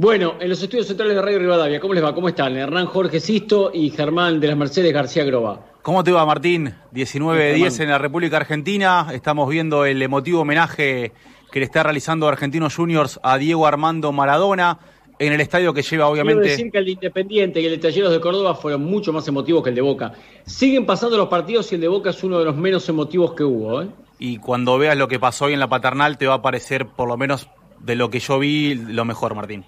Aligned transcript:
Bueno, 0.00 0.36
en 0.40 0.48
los 0.48 0.62
estudios 0.62 0.86
centrales 0.86 1.14
de 1.14 1.20
Radio 1.20 1.40
Rivadavia, 1.40 1.78
¿cómo 1.78 1.92
les 1.92 2.02
va? 2.02 2.14
¿Cómo 2.14 2.26
están? 2.26 2.56
Hernán 2.56 2.86
Jorge 2.86 3.20
Sisto 3.20 3.70
y 3.74 3.90
Germán 3.90 4.40
de 4.40 4.48
las 4.48 4.56
Mercedes 4.56 4.94
García 4.94 5.24
Groba. 5.24 5.60
¿Cómo 5.82 6.02
te 6.02 6.10
va, 6.10 6.24
Martín? 6.24 6.74
19-10 6.94 7.82
en 7.82 7.90
la 7.90 7.98
República 7.98 8.38
Argentina. 8.38 9.08
Estamos 9.12 9.50
viendo 9.50 9.84
el 9.84 10.00
emotivo 10.00 10.40
homenaje 10.40 11.12
que 11.52 11.58
le 11.58 11.66
está 11.66 11.82
realizando 11.82 12.26
Argentinos 12.28 12.76
Juniors 12.76 13.20
a 13.22 13.36
Diego 13.36 13.66
Armando 13.66 14.10
Maradona 14.10 14.78
en 15.18 15.34
el 15.34 15.40
estadio 15.42 15.74
que 15.74 15.82
lleva, 15.82 16.08
obviamente. 16.08 16.44
Quiero 16.44 16.56
decir 16.56 16.72
que 16.72 16.78
el 16.78 16.84
de 16.86 16.90
Independiente 16.92 17.60
y 17.60 17.66
el 17.66 17.72
de 17.72 17.78
Talleros 17.78 18.10
de 18.10 18.20
Córdoba 18.22 18.54
fueron 18.54 18.82
mucho 18.82 19.12
más 19.12 19.28
emotivos 19.28 19.62
que 19.62 19.68
el 19.68 19.74
de 19.74 19.82
Boca. 19.82 20.14
Siguen 20.46 20.86
pasando 20.86 21.18
los 21.18 21.28
partidos 21.28 21.70
y 21.72 21.74
el 21.74 21.82
de 21.82 21.88
Boca 21.88 22.08
es 22.08 22.24
uno 22.24 22.38
de 22.38 22.46
los 22.46 22.56
menos 22.56 22.88
emotivos 22.88 23.34
que 23.34 23.44
hubo. 23.44 23.82
¿eh? 23.82 23.88
Y 24.18 24.38
cuando 24.38 24.78
veas 24.78 24.96
lo 24.96 25.08
que 25.08 25.18
pasó 25.18 25.44
hoy 25.44 25.52
en 25.52 25.60
la 25.60 25.68
paternal, 25.68 26.16
te 26.16 26.26
va 26.26 26.36
a 26.36 26.42
parecer, 26.42 26.86
por 26.86 27.06
lo 27.06 27.18
menos 27.18 27.50
de 27.80 27.96
lo 27.96 28.08
que 28.08 28.20
yo 28.20 28.38
vi, 28.38 28.74
lo 28.74 29.04
mejor, 29.04 29.34
Martín. 29.34 29.66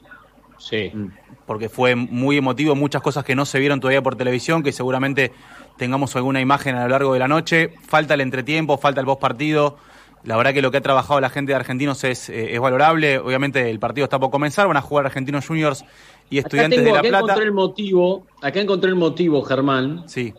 Sí. 0.62 0.90
Mm. 0.94 1.08
Porque 1.46 1.68
fue 1.68 1.96
muy 1.96 2.36
emotivo, 2.38 2.74
muchas 2.74 3.02
cosas 3.02 3.24
que 3.24 3.34
no 3.34 3.44
se 3.44 3.58
vieron 3.58 3.80
todavía 3.80 4.00
por 4.00 4.16
televisión, 4.16 4.62
que 4.62 4.72
seguramente 4.72 5.32
tengamos 5.76 6.14
alguna 6.16 6.40
imagen 6.40 6.76
a 6.76 6.84
lo 6.84 6.88
largo 6.88 7.12
de 7.12 7.18
la 7.18 7.28
noche. 7.28 7.74
Falta 7.86 8.14
el 8.14 8.20
entretiempo, 8.20 8.78
falta 8.78 9.00
el 9.00 9.06
post 9.06 9.20
partido. 9.20 9.76
La 10.24 10.36
verdad 10.36 10.52
que 10.54 10.62
lo 10.62 10.70
que 10.70 10.76
ha 10.76 10.80
trabajado 10.80 11.20
la 11.20 11.30
gente 11.30 11.50
de 11.50 11.56
Argentinos 11.56 12.04
es, 12.04 12.28
eh, 12.28 12.54
es 12.54 12.60
valorable. 12.60 13.18
Obviamente 13.18 13.68
el 13.68 13.80
partido 13.80 14.04
está 14.04 14.20
por 14.20 14.30
comenzar, 14.30 14.68
van 14.68 14.76
a 14.76 14.80
jugar 14.80 15.04
Argentinos 15.06 15.46
Juniors 15.48 15.84
y 16.30 16.38
Estudiantes 16.38 16.84
de 16.84 16.92
La 16.92 17.00
acá 17.00 17.08
Plata. 17.08 17.24
Encontré 17.24 17.44
el 17.44 17.52
motivo, 17.52 18.26
acá 18.40 18.60
encontré 18.60 18.90
el 18.90 18.96
motivo, 18.96 19.42
Germán, 19.42 20.04
Sí. 20.08 20.32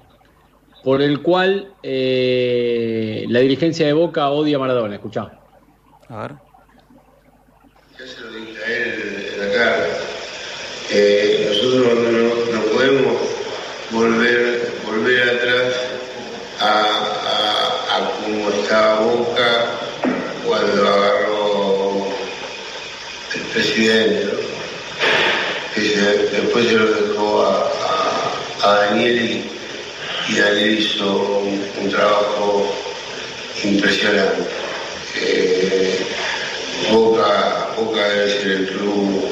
por 0.85 1.01
el 1.01 1.21
cual 1.21 1.73
eh, 1.83 3.25
la 3.27 3.39
dirigencia 3.39 3.85
de 3.85 3.91
Boca 3.91 4.29
odia 4.29 4.55
a 4.55 4.59
Maradona. 4.59 4.95
Escuchá. 4.95 5.37
A 6.07 6.21
ver. 6.21 6.31
Ya 7.99 8.07
se 8.07 8.21
lo 8.21 8.31
dije 8.31 8.57
a 8.63 8.67
él 8.69 9.33
en 9.33 9.39
la 9.49 9.53
cara. 9.53 9.85
Eh, 10.89 11.45
nosotros 11.49 11.97
no, 12.51 12.61
podemos 12.71 13.17
volver, 13.91 14.73
volver 14.85 15.29
atrás 15.29 15.73
a, 16.59 16.69
a, 17.91 18.11
cómo 18.23 18.49
estaba 18.49 18.99
Boca 19.01 19.65
cuando 20.45 20.87
agarró 20.87 22.07
el 23.35 23.41
presidente, 23.53 24.25
¿no? 24.25 24.43
que 25.73 25.81
se- 25.81 26.17
después 26.41 26.67
se 26.67 26.73
lo 26.73 26.85
dejó 26.87 27.45
a, 27.45 27.71
a- 28.63 28.75
Daniel 28.85 29.21
y, 29.21 30.31
y 30.33 30.35
Daniel 30.39 30.79
hizo 30.79 31.39
un, 31.39 31.65
un 31.81 31.89
trabajo 31.89 32.73
impresionante. 33.63 34.43
Eh, 35.15 36.05
Boca, 36.91 37.69
Boca 37.77 38.07
debe 38.09 38.29
ser 38.29 38.47
el 38.51 38.67
club, 38.67 39.25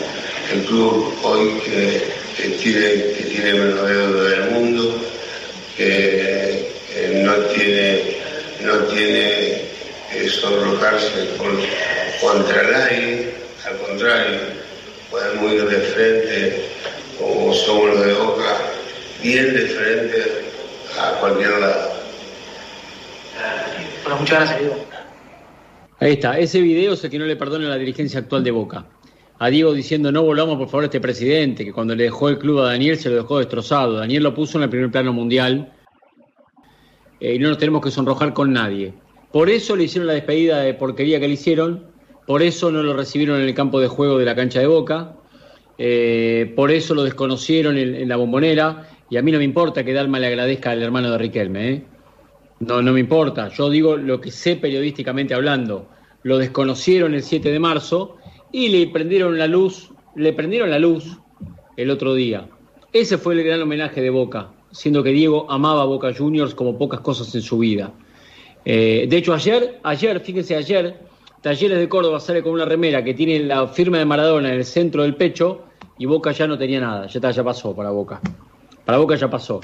el 0.54 0.66
club 0.66 1.14
hoy 1.24 1.60
que, 1.64 2.02
que 2.38 2.50
tiene, 2.58 2.82
que 3.14 3.26
tiene 3.30 3.54
menos 3.54 3.88
deuda 3.88 4.30
del 4.30 4.52
mundo, 4.52 4.96
que, 5.78 6.72
que 6.94 7.08
no 7.24 7.34
tiene, 7.54 8.02
no 8.64 8.74
tiene 8.86 9.62
que 10.12 10.30
sonrojarse 10.30 11.30
con- 11.38 11.60
contra 12.22 12.64
nadie, 12.64 13.34
al 13.66 13.78
contrario, 13.78 14.40
podemos 15.10 15.54
ir 15.54 15.66
de 15.66 15.78
frente, 15.78 16.66
como 17.20 17.54
somos 17.54 17.90
los 17.96 18.06
de 18.06 18.14
Boca, 18.14 18.58
bien 19.24 19.54
de 19.54 19.62
frente 19.68 20.24
a 21.00 21.12
cualquier 21.20 21.52
lado. 21.60 21.92
Bueno, 24.04 24.20
muchas 24.20 24.40
gracias, 24.40 24.60
Diego. 24.60 24.86
Ahí 26.00 26.14
está, 26.14 26.40
ese 26.40 26.60
video 26.62 26.94
es 26.94 27.04
el 27.04 27.12
que 27.12 27.20
no 27.20 27.26
le 27.26 27.36
perdona 27.36 27.68
a 27.68 27.70
la 27.70 27.78
dirigencia 27.78 28.20
actual 28.20 28.44
de 28.44 28.52
Boca. 28.52 28.86
A 29.44 29.50
Diego 29.50 29.73
diciendo 29.73 30.11
no 30.11 30.22
volvamos 30.22 30.56
por 30.59 30.67
favor 30.67 30.84
a 30.84 30.86
este 30.86 31.02
presidente, 31.02 31.66
que 31.66 31.73
cuando 31.73 31.96
le 31.96 32.03
dejó 32.03 32.29
el 32.29 32.38
club 32.38 32.59
a 32.59 32.66
Daniel 32.66 32.96
se 32.97 33.09
lo 33.09 33.16
dejó 33.16 33.40
destrozado. 33.40 33.94
Daniel 33.94 34.22
lo 34.22 34.35
puso 34.35 34.59
en 34.59 34.66
el 34.66 34.69
primer 34.69 34.91
plano 34.91 35.13
mundial 35.13 35.74
eh, 37.19 37.34
y 37.34 37.40
no 37.40 37.50
nos 37.50 37.57
tenemos 37.57 37.81
que 37.81 37.90
sonrojar 37.90 38.35
con 38.35 38.53
nadie. 38.53 38.94
Por 39.31 39.50
eso 39.50 39.75
le 39.75 39.85
hicieron 39.85 40.06
la 40.06 40.13
despedida 40.13 40.59
de 40.59 40.75
porquería 40.75 41.19
que 41.19 41.28
le 41.28 41.34
hicieron, 41.34 41.88
por 42.28 42.44
eso 42.44 42.72
no 42.72 42.84
lo 42.84 42.94
recibieron 42.94 43.41
en 43.41 43.47
el 43.47 43.56
campo 43.56 43.80
de 43.80 43.88
juego 43.88 44.19
de 44.19 44.25
la 44.25 44.35
cancha 44.35 44.59
de 44.59 44.68
Boca, 44.68 45.16
eh, 45.80 46.53
por 46.56 46.69
eso 46.69 46.94
lo 46.94 47.01
desconocieron 47.01 47.80
en, 47.80 48.07
la 48.07 48.18
bombonera 48.18 48.90
y 49.09 49.18
a 49.18 49.24
mí 49.24 49.31
no 49.31 49.40
me 49.40 49.44
importa 49.44 49.84
que 49.84 49.91
Dalma 49.91 50.19
le 50.19 50.28
agradezca 50.28 50.69
al 50.69 50.84
hermano 50.84 51.09
de 51.09 51.18
Riquelme. 51.18 51.72
¿eh? 51.72 51.84
No, 52.59 52.84
no 52.84 52.94
me 52.94 53.00
importa. 53.00 53.47
Yo 53.47 53.72
digo 53.72 53.97
lo 53.97 54.22
que 54.22 54.30
sé 54.30 54.57
periodísticamente 54.57 55.34
hablando. 55.34 55.88
Lo 56.22 56.38
desconocieron 56.38 57.16
el 57.16 57.24
7 57.24 57.51
de 57.51 57.59
marzo 57.59 58.18
y 58.51 58.69
le 58.69 58.88
prendieron 58.88 59.38
la 59.38 59.47
luz, 59.47 59.89
le 60.16 60.34
prendieron 60.34 60.69
la 60.69 60.79
luz 60.79 61.17
el 61.78 61.89
otro 61.89 62.13
día. 62.13 62.47
Ese 62.94 63.17
fue 63.17 63.34
el 63.35 63.44
gran 63.44 63.62
homenaje 63.62 64.01
de 64.01 64.09
Boca, 64.09 64.50
siendo 64.72 65.03
que 65.03 65.12
Diego 65.12 65.50
amaba 65.50 65.84
a 65.84 65.85
Boca 65.85 66.13
Juniors 66.13 66.53
como 66.53 66.78
pocas 66.78 67.00
cosas 67.00 67.34
en 67.35 67.41
su 67.41 67.57
vida. 67.57 67.91
Eh, 68.66 69.07
de 69.09 69.17
hecho, 69.17 69.34
ayer, 69.34 69.79
ayer, 69.84 70.19
fíjense, 70.19 70.56
ayer, 70.56 71.00
Talleres 71.41 71.79
de 71.79 71.89
Córdoba 71.89 72.19
sale 72.19 72.44
con 72.44 72.53
una 72.53 72.66
remera 72.66 73.03
que 73.03 73.16
tiene 73.16 73.39
la 73.39 73.67
firma 73.67 73.97
de 73.97 74.06
Maradona 74.06 74.50
en 74.50 74.59
el 74.59 74.66
centro 74.66 75.01
del 75.01 75.16
pecho 75.16 75.63
y 75.97 76.06
Boca 76.06 76.31
ya 76.31 76.45
no 76.45 76.56
tenía 76.56 76.79
nada. 76.79 77.07
Ya, 77.07 77.18
está, 77.18 77.31
ya 77.31 77.44
pasó 77.44 77.75
para 77.75 77.89
Boca. 77.89 78.22
Para 78.85 79.00
Boca 79.00 79.16
ya 79.16 79.28
pasó. 79.28 79.59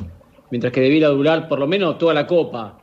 Mientras 0.50 0.74
que 0.74 0.82
debiera 0.82 1.10
durar 1.10 1.48
por 1.48 1.60
lo 1.60 1.68
menos 1.68 2.00
toda 2.00 2.16
la 2.16 2.26
copa 2.26 2.80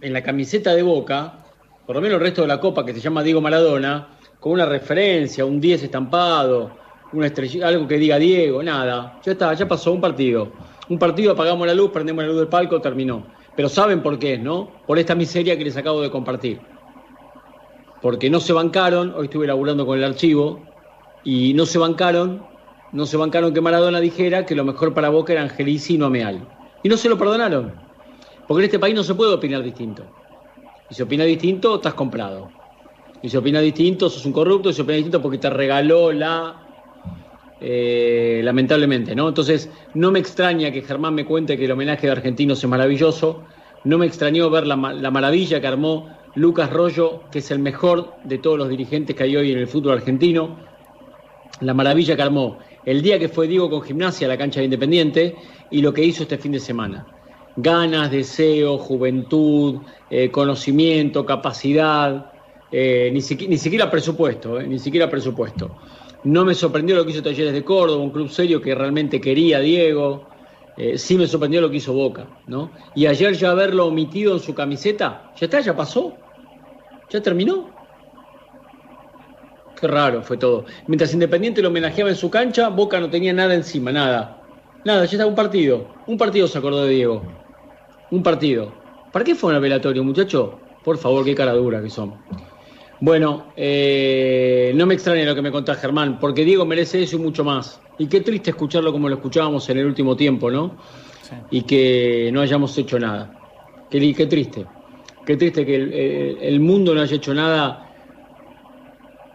en 0.00 0.14
la 0.14 0.22
camiseta 0.22 0.74
de 0.74 0.82
Boca, 0.82 1.44
por 1.84 1.96
lo 1.96 2.00
menos 2.00 2.16
el 2.16 2.22
resto 2.22 2.40
de 2.40 2.48
la 2.48 2.60
copa 2.60 2.86
que 2.86 2.94
se 2.94 3.00
llama 3.00 3.22
Diego 3.22 3.42
Maradona, 3.42 4.08
con 4.42 4.50
una 4.50 4.66
referencia, 4.66 5.44
un 5.44 5.60
10 5.60 5.84
estampado, 5.84 6.72
una 7.12 7.30
algo 7.64 7.86
que 7.86 7.96
diga 7.96 8.18
Diego, 8.18 8.60
nada. 8.60 9.20
Ya 9.24 9.32
está, 9.32 9.54
ya 9.54 9.68
pasó 9.68 9.92
un 9.92 10.00
partido. 10.00 10.50
Un 10.88 10.98
partido, 10.98 11.30
apagamos 11.30 11.64
la 11.64 11.74
luz, 11.74 11.92
prendemos 11.92 12.24
la 12.24 12.30
luz 12.30 12.40
del 12.40 12.48
palco, 12.48 12.80
terminó. 12.80 13.24
Pero 13.54 13.68
saben 13.68 14.02
por 14.02 14.18
qué, 14.18 14.38
¿no? 14.38 14.68
Por 14.84 14.98
esta 14.98 15.14
miseria 15.14 15.56
que 15.56 15.62
les 15.62 15.76
acabo 15.76 16.00
de 16.00 16.10
compartir. 16.10 16.60
Porque 18.00 18.28
no 18.30 18.40
se 18.40 18.52
bancaron, 18.52 19.14
hoy 19.16 19.26
estuve 19.26 19.46
laburando 19.46 19.86
con 19.86 19.96
el 19.96 20.02
archivo, 20.02 20.60
y 21.22 21.54
no 21.54 21.64
se 21.64 21.78
bancaron, 21.78 22.44
no 22.90 23.06
se 23.06 23.16
bancaron 23.16 23.54
que 23.54 23.60
Maradona 23.60 24.00
dijera 24.00 24.44
que 24.44 24.56
lo 24.56 24.64
mejor 24.64 24.92
para 24.92 25.08
Boca 25.10 25.34
era 25.34 25.42
Angelici 25.42 25.94
y 25.94 25.98
no 25.98 26.06
Ameal. 26.06 26.48
Y 26.82 26.88
no 26.88 26.96
se 26.96 27.08
lo 27.08 27.16
perdonaron. 27.16 27.74
Porque 28.48 28.62
en 28.62 28.64
este 28.64 28.80
país 28.80 28.96
no 28.96 29.04
se 29.04 29.14
puede 29.14 29.34
opinar 29.34 29.62
distinto. 29.62 30.02
Y 30.90 30.94
si 30.94 31.02
opinas 31.04 31.28
distinto, 31.28 31.76
estás 31.76 31.94
comprado. 31.94 32.50
Y 33.22 33.28
si 33.30 33.36
opinas 33.36 33.62
distinto, 33.62 34.10
sos 34.10 34.26
un 34.26 34.32
corrupto. 34.32 34.70
Y 34.70 34.74
si 34.74 34.82
opinas 34.82 34.98
distinto, 34.98 35.22
porque 35.22 35.38
te 35.38 35.50
regaló 35.50 36.12
la. 36.12 36.68
eh, 37.60 38.40
lamentablemente, 38.44 39.14
¿no? 39.14 39.28
Entonces, 39.28 39.70
no 39.94 40.10
me 40.10 40.18
extraña 40.18 40.70
que 40.72 40.82
Germán 40.82 41.14
me 41.14 41.24
cuente 41.24 41.56
que 41.56 41.64
el 41.66 41.70
homenaje 41.72 42.06
de 42.06 42.12
argentinos 42.12 42.62
es 42.62 42.68
maravilloso. 42.68 43.44
No 43.84 43.98
me 43.98 44.06
extrañó 44.06 44.50
ver 44.50 44.66
la, 44.66 44.76
la 44.94 45.10
maravilla 45.10 45.60
que 45.60 45.66
armó 45.68 46.08
Lucas 46.34 46.70
Rollo, 46.70 47.28
que 47.30 47.40
es 47.40 47.50
el 47.50 47.58
mejor 47.60 48.18
de 48.24 48.38
todos 48.38 48.58
los 48.58 48.68
dirigentes 48.68 49.14
que 49.16 49.24
hay 49.24 49.36
hoy 49.36 49.52
en 49.52 49.58
el 49.58 49.68
fútbol 49.68 49.94
argentino. 49.98 50.68
La 51.60 51.74
maravilla 51.74 52.16
que 52.16 52.22
armó 52.22 52.58
el 52.84 53.02
día 53.02 53.18
que 53.18 53.28
fue 53.28 53.46
Diego 53.48 53.70
con 53.70 53.82
gimnasia 53.82 54.26
a 54.26 54.28
la 54.28 54.38
cancha 54.38 54.60
de 54.60 54.64
Independiente 54.66 55.36
y 55.70 55.82
lo 55.82 55.92
que 55.92 56.04
hizo 56.04 56.24
este 56.24 56.38
fin 56.38 56.52
de 56.52 56.60
semana 56.60 57.08
ganas, 57.56 58.10
deseo, 58.10 58.78
juventud, 58.78 59.82
eh, 60.10 60.30
conocimiento, 60.30 61.26
capacidad, 61.26 62.31
eh, 62.72 63.10
ni, 63.12 63.20
siqui- 63.20 63.48
ni 63.48 63.58
siquiera 63.58 63.90
presupuesto, 63.90 64.58
eh, 64.60 64.66
ni 64.66 64.78
siquiera 64.78 65.08
presupuesto. 65.10 65.76
No 66.24 66.44
me 66.44 66.54
sorprendió 66.54 66.96
lo 66.96 67.04
que 67.04 67.12
hizo 67.12 67.22
Talleres 67.22 67.52
de 67.52 67.64
Córdoba, 67.64 68.02
un 68.02 68.10
club 68.12 68.28
serio 68.30 68.60
que 68.60 68.74
realmente 68.74 69.20
quería 69.20 69.60
Diego. 69.60 70.30
Eh, 70.76 70.96
sí 70.98 71.16
me 71.18 71.26
sorprendió 71.26 71.60
lo 71.60 71.70
que 71.70 71.76
hizo 71.78 71.92
Boca, 71.92 72.30
¿no? 72.46 72.72
Y 72.94 73.06
ayer 73.06 73.34
ya 73.34 73.50
haberlo 73.50 73.86
omitido 73.88 74.32
en 74.34 74.40
su 74.40 74.54
camiseta, 74.54 75.32
ya 75.36 75.46
está, 75.46 75.60
ya 75.60 75.76
pasó, 75.76 76.24
ya 77.10 77.20
terminó. 77.22 77.72
Qué 79.74 79.86
raro 79.88 80.22
fue 80.22 80.36
todo. 80.38 80.64
Mientras 80.86 81.12
Independiente 81.12 81.60
lo 81.62 81.68
homenajeaba 81.68 82.10
en 82.10 82.16
su 82.16 82.30
cancha, 82.30 82.68
Boca 82.68 83.00
no 83.00 83.10
tenía 83.10 83.32
nada 83.32 83.54
encima, 83.54 83.90
nada. 83.92 84.48
Nada, 84.84 85.04
ya 85.06 85.12
está 85.12 85.26
un 85.26 85.34
partido. 85.34 86.02
Un 86.06 86.16
partido 86.18 86.46
se 86.48 86.58
acordó 86.58 86.84
de 86.84 86.94
Diego. 86.94 87.42
Un 88.10 88.22
partido. 88.22 88.82
¿Para 89.10 89.24
qué 89.24 89.34
fue 89.34 89.54
al 89.54 89.60
velatorio, 89.60 90.04
muchacho? 90.04 90.76
Por 90.82 90.98
favor, 90.98 91.24
qué 91.24 91.34
cara 91.34 91.52
dura 91.54 91.82
que 91.82 91.90
son. 91.90 92.24
Bueno, 93.02 93.48
eh, 93.56 94.70
no 94.76 94.86
me 94.86 94.94
extraña 94.94 95.24
lo 95.24 95.34
que 95.34 95.42
me 95.42 95.50
contás, 95.50 95.80
Germán, 95.80 96.20
porque 96.20 96.44
Diego 96.44 96.64
merece 96.64 97.02
eso 97.02 97.16
y 97.16 97.18
mucho 97.18 97.42
más. 97.42 97.80
Y 97.98 98.06
qué 98.06 98.20
triste 98.20 98.50
escucharlo 98.50 98.92
como 98.92 99.08
lo 99.08 99.16
escuchábamos 99.16 99.68
en 99.70 99.78
el 99.78 99.86
último 99.86 100.14
tiempo, 100.14 100.52
¿no? 100.52 100.76
Sí. 101.20 101.34
Y 101.50 101.62
que 101.62 102.30
no 102.32 102.40
hayamos 102.40 102.78
hecho 102.78 103.00
nada. 103.00 103.36
Qué, 103.90 104.14
qué 104.14 104.26
triste. 104.26 104.66
Qué 105.26 105.36
triste 105.36 105.66
que 105.66 106.38
el 106.42 106.60
mundo 106.60 106.94
no 106.94 107.00
haya 107.00 107.16
hecho 107.16 107.34
nada 107.34 107.90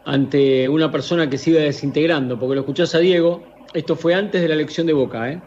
ante 0.05 0.69
una 0.69 0.89
persona 0.89 1.29
que 1.29 1.37
se 1.37 1.49
iba 1.49 1.59
desintegrando, 1.59 2.39
porque 2.39 2.55
lo 2.55 2.61
escuchás 2.61 2.95
a 2.95 2.99
Diego, 2.99 3.43
esto 3.73 3.97
fue 3.97 4.15
antes 4.15 4.41
de 4.41 4.47
la 4.47 4.53
elección 4.53 4.87
de 4.87 4.93
Boca, 4.93 5.29
¿eh? 5.29 5.41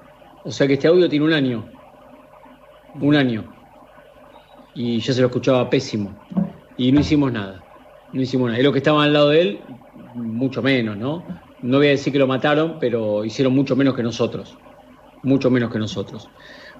O 0.45 0.51
sea 0.51 0.67
que 0.67 0.75
este 0.75 0.89
audio 0.89 1.09
tiene 1.09 1.25
un 1.25 1.33
año. 1.33 1.67
Un 3.01 3.17
año. 3.17 3.51
Y 4.75 5.01
ya 5.01 5.15
se 5.15 5.23
lo 5.23 5.29
escuchaba 5.29 5.71
pésimo. 5.71 6.15
Y 6.77 6.93
no 6.93 7.01
hicimos 7.01 7.33
nada. 7.33 7.65
No 8.13 8.23
hicimos 8.23 8.49
nada. 8.49 8.61
Y 8.61 8.63
los 8.63 8.73
que 8.73 8.79
estaban 8.79 9.03
al 9.03 9.13
lado 9.13 9.29
de 9.31 9.41
él, 9.41 9.61
mucho 10.15 10.63
menos, 10.63 10.97
¿no? 10.97 11.25
no 11.63 11.79
voy 11.79 11.89
a 11.89 11.91
decir 11.91 12.13
que 12.13 12.19
lo 12.19 12.27
mataron, 12.27 12.79
pero 12.81 13.25
hicieron 13.25 13.55
mucho 13.55 13.77
menos 13.77 13.95
que 13.95 14.03
nosotros. 14.03 14.57
Mucho 15.23 15.51
menos 15.51 15.71
que 15.71 15.79
nosotros. 15.79 16.29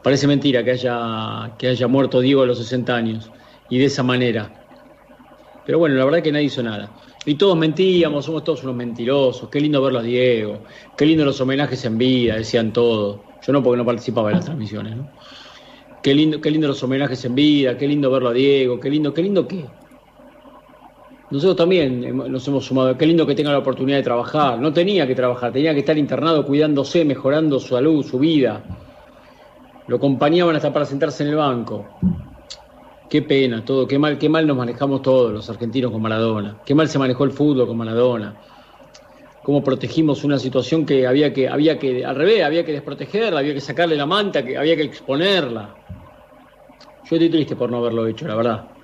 Parece 0.03 0.27
mentira 0.27 0.65
que 0.65 0.73
haya, 0.73 1.53
que 1.59 1.69
haya 1.69 1.87
muerto 1.87 2.21
Diego 2.21 2.43
a 2.43 2.47
los 2.47 2.59
60 2.59 2.95
años 2.95 3.31
y 3.69 3.79
de 3.79 3.85
esa 3.87 4.03
manera. 4.03 4.67
Pero 5.67 5.79
bueno, 5.79 5.97
la 5.97 6.05
verdad 6.05 6.19
es 6.19 6.25
que 6.25 6.33
nadie 6.33 6.47
hizo 6.47 6.63
nada. 6.63 6.91
Y 7.27 7.35
todos 7.35 7.57
mentíamos, 7.57 8.25
somos 8.25 8.43
todos 8.45 8.63
unos 8.63 8.75
mentirosos. 8.77 9.51
Qué 9.51 9.61
lindo 9.61 9.83
verlo 9.83 9.99
a 9.99 10.03
Diego. 10.03 10.63
Qué 10.97 11.05
lindo 11.05 11.25
los 11.25 11.39
homenajes 11.41 11.85
en 11.85 11.99
vida, 11.99 12.37
decían 12.37 12.73
todos. 12.73 13.21
Yo 13.43 13.53
no 13.53 13.63
porque 13.63 13.77
no 13.77 13.85
participaba 13.85 14.31
en 14.31 14.37
las 14.37 14.47
transmisiones, 14.47 14.97
¿no? 14.97 15.11
Qué 16.03 16.15
lindo, 16.15 16.41
qué 16.41 16.51
lindo 16.51 16.67
los 16.67 16.83
homenajes 16.83 17.23
en 17.27 17.35
vida, 17.35 17.77
qué 17.77 17.87
lindo 17.87 18.11
verlo 18.11 18.31
a 18.31 18.33
Diego, 18.33 18.81
qué 18.81 18.89
lindo, 18.89 19.13
qué 19.13 19.23
lindo 19.23 19.47
qué. 19.47 19.67
Nosotros 21.31 21.57
también 21.57 22.17
nos 22.17 22.49
hemos 22.49 22.65
sumado. 22.65 22.99
Qué 22.99 23.07
lindo 23.07 23.25
que 23.25 23.37
tenga 23.37 23.53
la 23.53 23.59
oportunidad 23.59 23.99
de 23.99 24.03
trabajar. 24.03 24.59
No 24.59 24.73
tenía 24.73 25.07
que 25.07 25.15
trabajar, 25.15 25.53
tenía 25.53 25.73
que 25.73 25.81
estar 25.81 25.97
internado 25.97 26.45
cuidándose, 26.45 27.05
mejorando 27.05 27.61
su 27.61 27.69
salud, 27.69 28.05
su 28.05 28.19
vida. 28.19 28.65
Lo 29.87 29.97
acompañaban 29.97 30.57
hasta 30.57 30.73
para 30.73 30.85
sentarse 30.85 31.23
en 31.23 31.31
el 31.31 31.37
banco. 31.37 31.87
Qué 33.09 33.23
pena 33.23 33.65
todo, 33.65 33.87
qué 33.87 33.99
mal, 33.99 34.19
qué 34.19 34.29
mal 34.29 34.45
nos 34.47 34.57
manejamos 34.57 35.03
todos 35.03 35.33
los 35.33 35.49
argentinos 35.49 35.93
con 35.93 36.03
Maradona. 36.03 36.59
Qué 36.65 36.75
mal 36.75 36.89
se 36.89 36.99
manejó 36.99 37.23
el 37.25 37.31
fútbol 37.31 37.67
con 37.67 37.77
Maradona. 37.77 38.35
Cómo 39.45 39.63
protegimos 39.63 40.25
una 40.25 40.39
situación 40.39 40.85
que 40.85 41.07
había 41.07 41.33
que, 41.33 41.49
había 41.49 41.79
que, 41.79 42.05
al 42.05 42.17
revés, 42.17 42.43
había 42.43 42.65
que 42.65 42.73
desprotegerla, 42.73 43.39
había 43.39 43.55
que 43.55 43.61
sacarle 43.61 43.97
la 43.97 44.07
manta, 44.07 44.45
que 44.45 44.59
había 44.59 44.75
que 44.75 44.83
exponerla. 44.83 45.77
Yo 47.09 47.17
estoy 47.17 47.31
triste 47.31 47.55
por 47.55 47.71
no 47.71 47.79
haberlo 47.79 48.07
hecho, 48.07 48.27
la 48.27 48.35
verdad. 48.35 48.80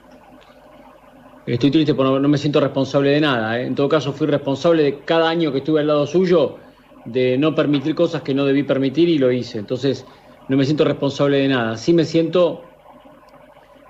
Estoy 1.47 1.71
triste 1.71 1.95
porque 1.95 2.19
no, 2.19 2.29
me 2.29 2.39
siento 2.39 2.59
responsable 2.59 3.11
de 3.11 3.21
nada. 3.21 3.61
¿eh? 3.61 3.67
En 3.67 3.75
todo 3.77 3.89
caso, 3.89 4.13
fui 4.13 4.27
responsable 4.27 4.83
de 4.83 4.99
cada 5.05 5.29
año 5.29 5.53
que 5.53 5.59
estuve 5.59 5.81
al 5.81 5.87
lado 5.87 6.07
suyo 6.07 6.57
de 7.05 7.39
no 7.39 7.55
permitir 7.55 7.95
cosas 7.95 8.23
que 8.23 8.35
no 8.35 8.45
debí 8.45 8.65
permitir 8.65 9.09
y 9.09 9.19
lo 9.19 9.31
hice. 9.31 9.59
Entonces, 9.59 10.05
no 10.49 10.57
me 10.57 10.65
siento 10.65 10.85
responsable 10.85 11.39
de 11.39 11.49
nada. 11.49 11.77
Sí 11.77 11.93
me 11.93 12.05
siento 12.05 12.63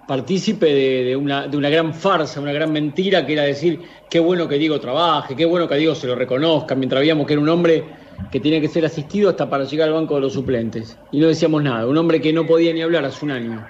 partícipe 0.06 0.66
de, 0.66 1.16
una, 1.16 1.48
de 1.48 1.56
una 1.56 1.70
gran 1.70 1.94
farsa, 1.94 2.40
una 2.40 2.52
gran 2.52 2.72
mentira, 2.72 3.24
que 3.24 3.32
era 3.32 3.44
decir, 3.44 3.80
qué 4.10 4.20
bueno 4.20 4.46
que 4.46 4.58
Diego 4.58 4.78
trabaje, 4.78 5.34
qué 5.34 5.46
bueno 5.46 5.66
que 5.66 5.76
Diego 5.76 5.94
se 5.94 6.06
lo 6.06 6.14
reconozca, 6.14 6.74
mientras 6.74 7.00
veíamos 7.00 7.26
que 7.26 7.32
era 7.32 7.42
un 7.42 7.48
hombre 7.48 7.84
que 8.30 8.38
tenía 8.38 8.60
que 8.60 8.68
ser 8.68 8.84
asistido 8.84 9.30
hasta 9.30 9.48
para 9.48 9.64
llegar 9.64 9.88
al 9.88 9.94
banco 9.94 10.14
de 10.14 10.20
los 10.20 10.34
suplentes. 10.34 10.98
Y 11.10 11.20
no 11.20 11.28
decíamos 11.28 11.62
nada. 11.62 11.86
Un 11.86 11.96
hombre 11.96 12.20
que 12.20 12.34
no 12.34 12.46
podía 12.46 12.74
ni 12.74 12.82
hablar 12.82 13.06
hace 13.06 13.24
un 13.24 13.30
año. 13.30 13.66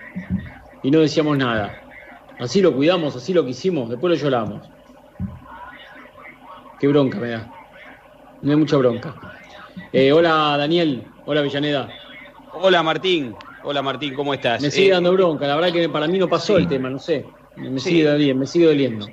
Y 0.83 0.91
no 0.91 1.01
decíamos 1.01 1.39
nada. 1.39 1.86
Así 2.39 2.61
lo 2.61 2.75
cuidamos, 2.75 3.17
así 3.17 3.33
lo 3.33 3.45
quisimos, 3.47 3.89
después 3.89 4.11
lo 4.11 4.23
lloramos. 4.23 4.69
Qué 6.79 6.87
bronca 6.89 7.19
me 7.19 7.29
da. 7.29 7.51
Me 8.43 8.51
da 8.51 8.57
mucha 8.57 8.77
bronca. 8.77 9.15
Eh, 9.93 10.13
hola 10.13 10.57
Daniel, 10.59 11.05
hola 11.25 11.41
Villaneda. 11.41 11.89
Hola 12.53 12.83
Martín, 12.83 13.35
hola 13.65 13.83
Martín, 13.83 14.15
¿cómo 14.15 14.35
estás? 14.35 14.61
Me 14.61 14.71
sigue 14.71 14.89
eh, 14.89 14.93
dando 14.93 15.13
bronca, 15.13 15.47
la 15.47 15.57
verdad 15.57 15.73
que 15.73 15.89
para 15.89 16.07
mí 16.07 16.19
no 16.19 16.29
pasó 16.29 16.59
el 16.59 16.69
tema, 16.69 16.91
no 16.91 16.99
sé. 16.99 17.25
Me, 17.57 17.81
sigue 17.81 18.05
doliendo, 18.05 18.41
me 18.41 18.47
sigue 18.47 18.67
doliendo. 18.67 19.07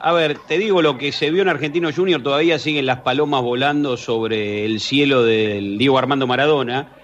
A 0.00 0.12
ver, 0.12 0.38
te 0.48 0.58
digo 0.58 0.80
lo 0.80 0.96
que 0.96 1.12
se 1.12 1.30
vio 1.30 1.42
en 1.42 1.48
Argentino 1.48 1.90
Junior, 1.94 2.22
todavía 2.22 2.58
siguen 2.58 2.86
las 2.86 3.00
palomas 3.00 3.42
volando 3.42 3.96
sobre 3.96 4.64
el 4.64 4.80
cielo 4.80 5.22
del 5.22 5.76
Diego 5.76 5.98
Armando 5.98 6.26
Maradona. 6.26 6.96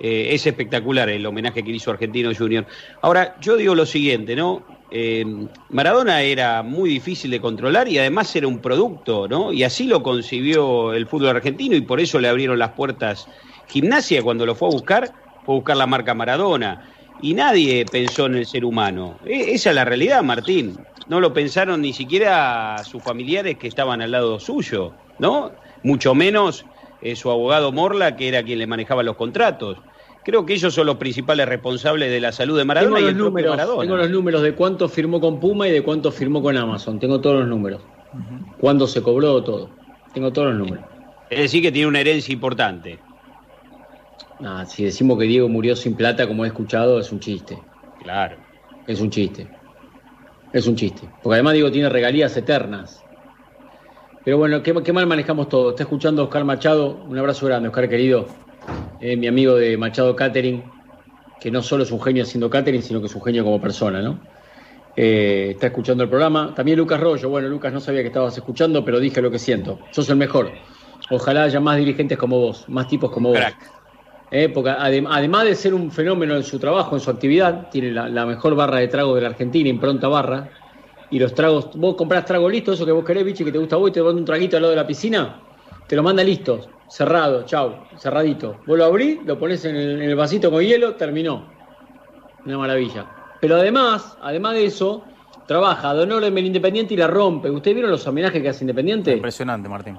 Eh, 0.00 0.28
es 0.30 0.46
espectacular 0.46 1.08
el 1.08 1.26
homenaje 1.26 1.64
que 1.64 1.72
hizo 1.72 1.90
Argentino 1.90 2.30
Junior. 2.32 2.66
Ahora, 3.02 3.36
yo 3.40 3.56
digo 3.56 3.74
lo 3.74 3.84
siguiente, 3.84 4.36
¿no? 4.36 4.77
Eh, 4.90 5.24
Maradona 5.68 6.22
era 6.22 6.62
muy 6.62 6.88
difícil 6.88 7.30
de 7.30 7.40
controlar 7.40 7.88
y 7.88 7.98
además 7.98 8.34
era 8.34 8.48
un 8.48 8.60
producto, 8.62 9.28
¿no? 9.28 9.52
Y 9.52 9.62
así 9.62 9.86
lo 9.86 10.02
concibió 10.02 10.94
el 10.94 11.06
fútbol 11.06 11.28
argentino 11.36 11.76
y 11.76 11.82
por 11.82 12.00
eso 12.00 12.18
le 12.20 12.28
abrieron 12.28 12.58
las 12.58 12.72
puertas 12.72 13.28
Gimnasia 13.66 14.22
cuando 14.22 14.46
lo 14.46 14.54
fue 14.54 14.68
a 14.68 14.70
buscar, 14.70 15.14
fue 15.42 15.54
a 15.54 15.58
buscar 15.58 15.76
la 15.76 15.86
marca 15.86 16.14
Maradona. 16.14 16.80
Y 17.18 17.34
nadie 17.34 17.84
pensó 17.86 18.26
en 18.26 18.36
el 18.36 18.46
ser 18.46 18.64
humano. 18.64 19.20
E, 19.24 19.52
esa 19.54 19.70
es 19.70 19.74
la 19.76 19.84
realidad, 19.84 20.22
Martín. 20.22 20.88
No 21.06 21.20
lo 21.20 21.32
pensaron 21.34 21.82
ni 21.82 21.92
siquiera 21.92 22.82
sus 22.84 23.02
familiares 23.02 23.58
que 23.58 23.66
estaban 23.68 24.00
al 24.00 24.10
lado 24.12 24.38
suyo, 24.40 25.00
¿no? 25.18 25.58
Mucho 25.82 26.14
menos 26.14 26.66
eh, 27.00 27.16
su 27.16 27.30
abogado 27.30 27.72
Morla, 27.72 28.16
que 28.16 28.28
era 28.28 28.42
quien 28.42 28.58
le 28.58 28.66
manejaba 28.66 29.02
los 29.02 29.16
contratos. 29.16 29.82
Creo 30.28 30.44
que 30.44 30.52
ellos 30.52 30.74
son 30.74 30.84
los 30.84 30.96
principales 30.96 31.48
responsables 31.48 32.10
de 32.10 32.20
la 32.20 32.32
salud 32.32 32.58
de 32.58 32.62
Maradona 32.66 33.00
y 33.00 33.04
el 33.04 33.16
números, 33.16 33.52
Maradona. 33.56 33.80
Tengo 33.80 33.96
los 33.96 34.10
números 34.10 34.42
de 34.42 34.54
cuánto 34.54 34.86
firmó 34.86 35.22
con 35.22 35.40
Puma 35.40 35.66
y 35.68 35.70
de 35.70 35.82
cuánto 35.82 36.12
firmó 36.12 36.42
con 36.42 36.54
Amazon. 36.54 37.00
Tengo 37.00 37.18
todos 37.18 37.40
los 37.40 37.48
números. 37.48 37.80
Cuándo 38.60 38.86
se 38.86 39.00
cobró 39.00 39.42
todo. 39.42 39.70
Tengo 40.12 40.30
todos 40.30 40.48
los 40.48 40.58
números. 40.58 40.84
Es 41.30 41.38
decir, 41.40 41.62
que 41.62 41.72
tiene 41.72 41.88
una 41.88 42.00
herencia 42.00 42.30
importante. 42.30 42.98
Nah, 44.38 44.66
si 44.66 44.84
decimos 44.84 45.18
que 45.18 45.24
Diego 45.24 45.48
murió 45.48 45.74
sin 45.74 45.94
plata, 45.94 46.28
como 46.28 46.44
he 46.44 46.48
escuchado, 46.48 47.00
es 47.00 47.10
un 47.10 47.20
chiste. 47.20 47.58
Claro. 48.02 48.36
Es 48.86 49.00
un 49.00 49.08
chiste. 49.08 49.48
Es 50.52 50.66
un 50.66 50.76
chiste. 50.76 51.08
Porque 51.22 51.36
además 51.36 51.54
Diego 51.54 51.72
tiene 51.72 51.88
regalías 51.88 52.36
eternas. 52.36 53.02
Pero 54.26 54.36
bueno, 54.36 54.62
qué, 54.62 54.74
qué 54.84 54.92
mal 54.92 55.06
manejamos 55.06 55.48
todo. 55.48 55.70
Está 55.70 55.84
escuchando 55.84 56.24
Oscar 56.24 56.44
Machado. 56.44 57.02
Un 57.08 57.16
abrazo 57.16 57.46
grande, 57.46 57.70
Oscar 57.70 57.88
querido. 57.88 58.28
Eh, 59.00 59.16
mi 59.16 59.26
amigo 59.26 59.54
de 59.54 59.76
Machado 59.76 60.14
Catering, 60.16 60.62
que 61.40 61.50
no 61.50 61.62
solo 61.62 61.84
es 61.84 61.90
un 61.90 62.00
genio 62.00 62.24
haciendo 62.24 62.50
catering, 62.50 62.82
sino 62.82 63.00
que 63.00 63.06
es 63.06 63.14
un 63.14 63.22
genio 63.22 63.44
como 63.44 63.60
persona, 63.60 64.02
¿no? 64.02 64.18
Eh, 64.96 65.50
está 65.52 65.68
escuchando 65.68 66.02
el 66.02 66.08
programa. 66.08 66.52
También 66.54 66.76
Lucas 66.78 67.00
Rollo, 67.00 67.28
bueno, 67.28 67.48
Lucas, 67.48 67.72
no 67.72 67.80
sabía 67.80 68.00
que 68.00 68.08
estabas 68.08 68.36
escuchando, 68.36 68.84
pero 68.84 68.98
dije 68.98 69.22
lo 69.22 69.30
que 69.30 69.38
siento. 69.38 69.78
Sos 69.92 70.10
el 70.10 70.16
mejor. 70.16 70.50
Ojalá 71.10 71.44
haya 71.44 71.60
más 71.60 71.78
dirigentes 71.78 72.18
como 72.18 72.40
vos, 72.40 72.68
más 72.68 72.88
tipos 72.88 73.10
como 73.12 73.30
vos. 73.30 73.38
Eh, 74.30 74.48
porque 74.48 74.70
además 74.70 75.44
de 75.44 75.54
ser 75.54 75.72
un 75.72 75.90
fenómeno 75.90 76.34
en 76.36 76.42
su 76.42 76.58
trabajo, 76.58 76.96
en 76.96 77.00
su 77.00 77.10
actividad, 77.10 77.68
tiene 77.70 77.92
la, 77.92 78.26
mejor 78.26 78.56
barra 78.56 78.78
de 78.78 78.88
trago 78.88 79.14
de 79.14 79.22
la 79.22 79.28
Argentina, 79.28 79.68
impronta 79.68 80.08
barra. 80.08 80.48
Y 81.10 81.20
los 81.20 81.32
tragos, 81.32 81.70
vos 81.76 81.94
comprás 81.94 82.24
trago 82.24 82.50
listo, 82.50 82.72
eso 82.72 82.84
que 82.84 82.92
vos 82.92 83.04
querés, 83.04 83.24
bicho, 83.24 83.44
que 83.44 83.52
te 83.52 83.58
gusta 83.58 83.76
a 83.76 83.78
vos, 83.78 83.90
y 83.90 83.92
te 83.92 84.02
pones 84.02 84.18
un 84.18 84.24
traguito 84.24 84.56
al 84.56 84.62
lado 84.62 84.72
de 84.72 84.76
la 84.76 84.86
piscina, 84.86 85.47
te 85.88 85.96
lo 85.96 86.02
manda 86.02 86.22
listo 86.22 86.60
cerrado, 86.88 87.44
chau, 87.44 87.74
cerradito. 87.98 88.60
Vos 88.66 88.78
lo 88.78 88.84
abrís, 88.86 89.18
lo 89.24 89.38
pones 89.38 89.64
en 89.64 89.76
el, 89.76 90.14
vasito 90.16 90.50
con 90.50 90.62
hielo, 90.62 90.94
terminó. 90.94 91.46
Una 92.44 92.58
maravilla. 92.58 93.06
Pero 93.40 93.56
además, 93.56 94.16
además 94.22 94.54
de 94.54 94.64
eso, 94.64 95.04
trabaja 95.46 95.94
Don 95.94 96.24
en 96.24 96.38
el 96.38 96.46
Independiente 96.46 96.94
y 96.94 96.96
la 96.96 97.06
rompe. 97.06 97.50
¿Ustedes 97.50 97.74
vieron 97.74 97.90
los 97.90 98.06
homenajes 98.06 98.42
que 98.42 98.48
hace 98.48 98.64
Independiente? 98.64 99.12
Impresionante, 99.12 99.68
Martín. 99.68 99.98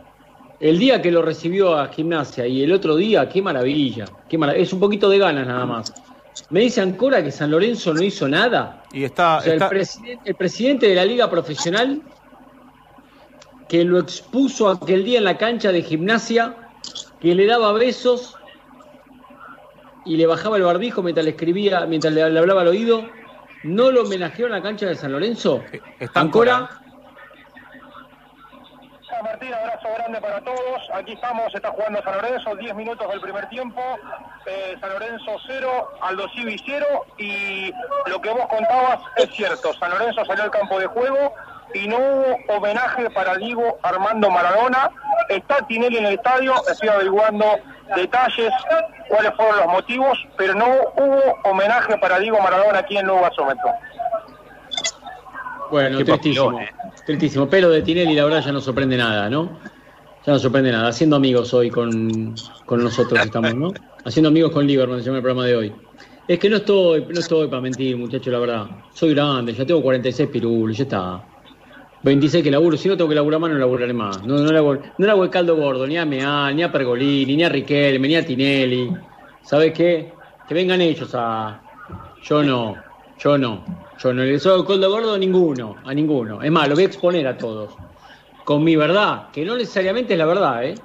El 0.60 0.78
día 0.78 1.02
que 1.02 1.12
lo 1.12 1.22
recibió 1.22 1.78
a 1.78 1.88
Gimnasia 1.88 2.46
y 2.46 2.64
el 2.64 2.74
otro 2.74 2.96
día, 2.96 3.30
qué 3.30 3.42
maravilla. 3.42 4.06
Qué 4.28 4.38
Es 4.58 4.74
un 4.74 4.80
poquito 4.80 5.10
de 5.10 5.18
ganas 5.18 5.48
nada 5.48 5.66
más. 5.66 5.94
Me 6.50 6.62
dice 6.62 6.82
Ancora 6.82 7.24
que 7.24 7.32
San 7.32 7.52
Lorenzo 7.52 7.94
no 7.94 8.02
hizo 8.02 8.28
nada. 8.28 8.84
Y 8.92 9.04
está, 9.04 9.40
El, 9.46 9.62
el 10.26 10.36
presidente 10.36 10.88
de 10.88 10.96
la 10.96 11.06
Liga 11.06 11.30
Profesional 11.30 12.02
que 13.70 13.86
lo 13.86 14.00
expuso 14.00 14.68
aquel 14.70 15.06
día 15.06 15.20
en 15.20 15.24
la 15.24 15.38
cancha 15.38 15.72
de 15.72 15.84
gimnasia 15.84 16.56
que 17.22 17.36
le 17.36 17.46
daba 17.46 17.72
besos 17.74 18.36
y 20.06 20.18
le 20.18 20.26
bajaba 20.26 20.58
el 20.58 20.64
barbijo 20.64 21.04
mientras 21.04 21.24
le 21.24 21.32
escribía, 21.32 21.86
mientras 21.86 22.12
le, 22.14 22.24
hablaba 22.24 22.62
al 22.62 22.70
oído, 22.70 23.08
¿no 23.64 23.92
lo 23.92 24.02
homenajeó 24.02 24.48
en 24.48 24.54
la 24.54 24.62
cancha 24.62 24.88
de 24.88 24.96
San 24.96 25.12
Lorenzo? 25.12 25.64
¿Ancora? 26.16 26.70
Martín, 29.24 29.54
abrazo 29.54 29.88
grande 29.98 30.22
para 30.22 30.42
todos. 30.42 30.82
Aquí 30.94 31.12
estamos, 31.12 31.54
está 31.54 31.72
jugando 31.72 32.02
San 32.04 32.16
Lorenzo, 32.16 32.56
10 32.56 32.74
minutos 32.76 33.08
del 33.10 33.20
primer 33.20 33.50
tiempo. 33.50 33.82
Eh, 34.46 34.78
San 34.80 34.92
Lorenzo 34.92 35.38
0, 35.46 35.90
Aldo 36.02 36.30
Civi 36.30 36.56
0. 36.66 36.86
Y 37.18 37.72
lo 38.08 38.22
que 38.22 38.30
vos 38.30 38.48
contabas 38.48 39.02
es 39.18 39.30
cierto. 39.36 39.74
San 39.74 39.92
Lorenzo 39.92 40.24
salió 40.24 40.44
al 40.46 40.52
campo 40.52 40.80
de 40.80 40.88
juego 40.88 41.34
y 41.74 41.88
no 41.88 41.98
hubo 41.98 42.38
homenaje 42.48 43.10
para 43.10 43.36
Diego 43.36 43.78
Armando 43.84 44.30
Maradona. 44.30 44.92
Está 45.30 45.66
Tinelli 45.68 45.98
en 45.98 46.06
el 46.06 46.14
estadio, 46.16 46.54
estoy 46.70 46.90
averiguando 46.90 47.46
detalles, 47.96 48.52
cuáles 49.08 49.34
fueron 49.36 49.58
los 49.58 49.68
motivos, 49.68 50.18
pero 50.38 50.56
no 50.56 50.68
hubo 50.96 51.22
homenaje 51.44 51.98
para 51.98 52.20
Diego 52.20 52.40
Maradona 52.42 52.80
aquí 52.80 52.98
en 52.98 53.06
Nuevo 53.06 53.22
Gasómetro. 53.22 53.72
Bueno, 55.72 56.04
tristísimo, 56.04 56.60
eh. 56.60 56.70
tristísimo. 57.06 57.48
Pero 57.48 57.70
de 57.70 57.82
Tinelli 57.82 58.16
la 58.16 58.26
verdad 58.26 58.42
ya 58.44 58.52
no 58.52 58.62
sorprende 58.62 58.98
nada, 58.98 59.30
¿no? 59.30 59.60
Ya 60.26 60.34
no 60.34 60.40
sorprende 60.40 60.72
nada. 60.72 60.90
Haciendo 60.90 61.16
amigos 61.16 61.54
hoy 61.54 61.70
con, 61.70 62.34
con 62.66 62.84
nosotros 62.84 63.24
estamos, 63.24 63.54
¿no? 63.54 63.72
Haciendo 64.06 64.30
amigos 64.30 64.52
con 64.52 64.66
Lieberman, 64.66 65.00
se 65.00 65.06
llama 65.06 65.18
el 65.18 65.24
programa 65.24 65.46
de 65.46 65.56
hoy. 65.56 65.76
Es 66.28 66.40
que 66.40 66.50
no 66.50 66.58
estoy, 66.58 67.06
no 67.10 67.20
estoy 67.20 67.48
para 67.48 67.62
mentir, 67.62 67.98
muchachos, 67.98 68.32
la 68.32 68.40
verdad. 68.40 68.66
Soy 68.94 69.14
grande, 69.14 69.54
ya 69.54 69.66
tengo 69.66 69.82
46 69.82 70.30
pirulos, 70.30 70.78
ya 70.78 70.84
está. 70.84 71.24
26 72.04 72.44
que 72.44 72.52
laburo, 72.52 72.78
si 72.78 72.88
no 72.88 72.96
tengo 72.96 73.10
que 73.10 73.16
laburar 73.16 73.40
más, 73.40 73.52
no 73.52 73.58
laburaré 73.58 73.94
más. 73.94 74.24
No, 74.26 74.38
no, 74.38 74.58
hago, 74.58 74.78
no 74.98 75.24
el 75.24 75.30
caldo 75.30 75.56
gordo, 75.56 75.86
ni 75.86 75.98
a 75.98 76.06
Meal, 76.06 76.56
ni 76.56 76.64
a 76.64 76.72
Pergolini, 76.72 77.36
ni 77.36 77.44
a 77.44 77.50
Riquelme, 77.50 78.08
ni 78.08 78.16
a 78.16 78.26
Tinelli. 78.26 78.92
¿Sabes 79.42 79.74
qué? 79.74 80.14
Que 80.48 80.54
vengan 80.54 80.82
ellos 80.82 81.12
a. 81.14 81.62
Yo 82.24 82.44
no, 82.44 82.76
yo 83.18 83.38
no. 83.38 83.66
Yo 84.02 84.14
no 84.14 84.24
le 84.24 84.36
hago 84.38 84.56
el 84.56 84.66
caldo 84.66 84.90
gordo 84.90 85.14
a 85.14 85.18
ninguno, 85.18 85.76
a 85.84 85.94
ninguno. 85.94 86.42
Es 86.42 86.52
más, 86.52 86.70
lo 86.70 86.76
voy 86.76 86.86
a 86.86 86.88
exponer 86.88 87.28
a 87.28 87.38
todos. 87.38 87.76
Con 88.46 88.64
mi 88.64 88.76
verdad, 88.76 89.30
que 89.32 89.44
no 89.44 89.58
necesariamente 89.58 90.14
es 90.14 90.20
la 90.20 90.26
verdad, 90.26 90.64
¿eh? 90.64 90.76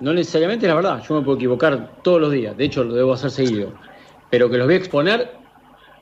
no 0.00 0.14
necesariamente 0.14 0.66
es 0.66 0.70
la 0.70 0.74
verdad, 0.74 1.02
yo 1.06 1.14
me 1.14 1.22
puedo 1.22 1.36
equivocar 1.36 2.00
todos 2.02 2.20
los 2.20 2.32
días, 2.32 2.56
de 2.56 2.64
hecho 2.64 2.84
lo 2.84 2.94
debo 2.94 3.12
hacer 3.12 3.30
seguido, 3.30 3.72
pero 4.30 4.50
que 4.50 4.56
los 4.56 4.66
voy 4.66 4.74
a 4.74 4.78
exponer, 4.78 5.32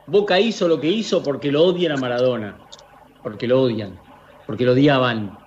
Boca 0.06 0.40
hizo 0.40 0.68
lo 0.68 0.80
que 0.80 0.86
hizo 0.86 1.22
porque 1.22 1.52
lo 1.52 1.64
odian 1.64 1.92
a 1.92 1.96
Maradona, 1.96 2.56
porque 3.22 3.46
lo 3.46 3.62
odian, 3.62 3.98
porque 4.46 4.64
lo 4.64 4.72
odiaban, 4.72 5.38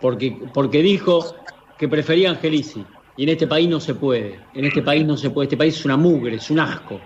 porque, 0.00 0.36
porque 0.52 0.82
dijo 0.82 1.34
que 1.78 1.88
prefería 1.88 2.28
a 2.28 2.32
Angelici, 2.32 2.84
y 3.16 3.24
en 3.24 3.28
este 3.30 3.46
país 3.46 3.68
no 3.68 3.80
se 3.80 3.94
puede, 3.94 4.40
en 4.54 4.64
este 4.64 4.82
país 4.82 5.04
no 5.06 5.16
se 5.16 5.30
puede, 5.30 5.46
este 5.46 5.56
país 5.56 5.76
es 5.76 5.84
una 5.84 5.96
mugre, 5.96 6.36
es 6.36 6.50
un 6.50 6.60
asco, 6.60 7.00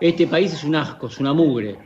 este 0.00 0.26
país 0.26 0.52
es 0.52 0.64
un 0.64 0.74
asco, 0.74 1.06
es 1.06 1.18
una 1.18 1.32
mugre. 1.32 1.78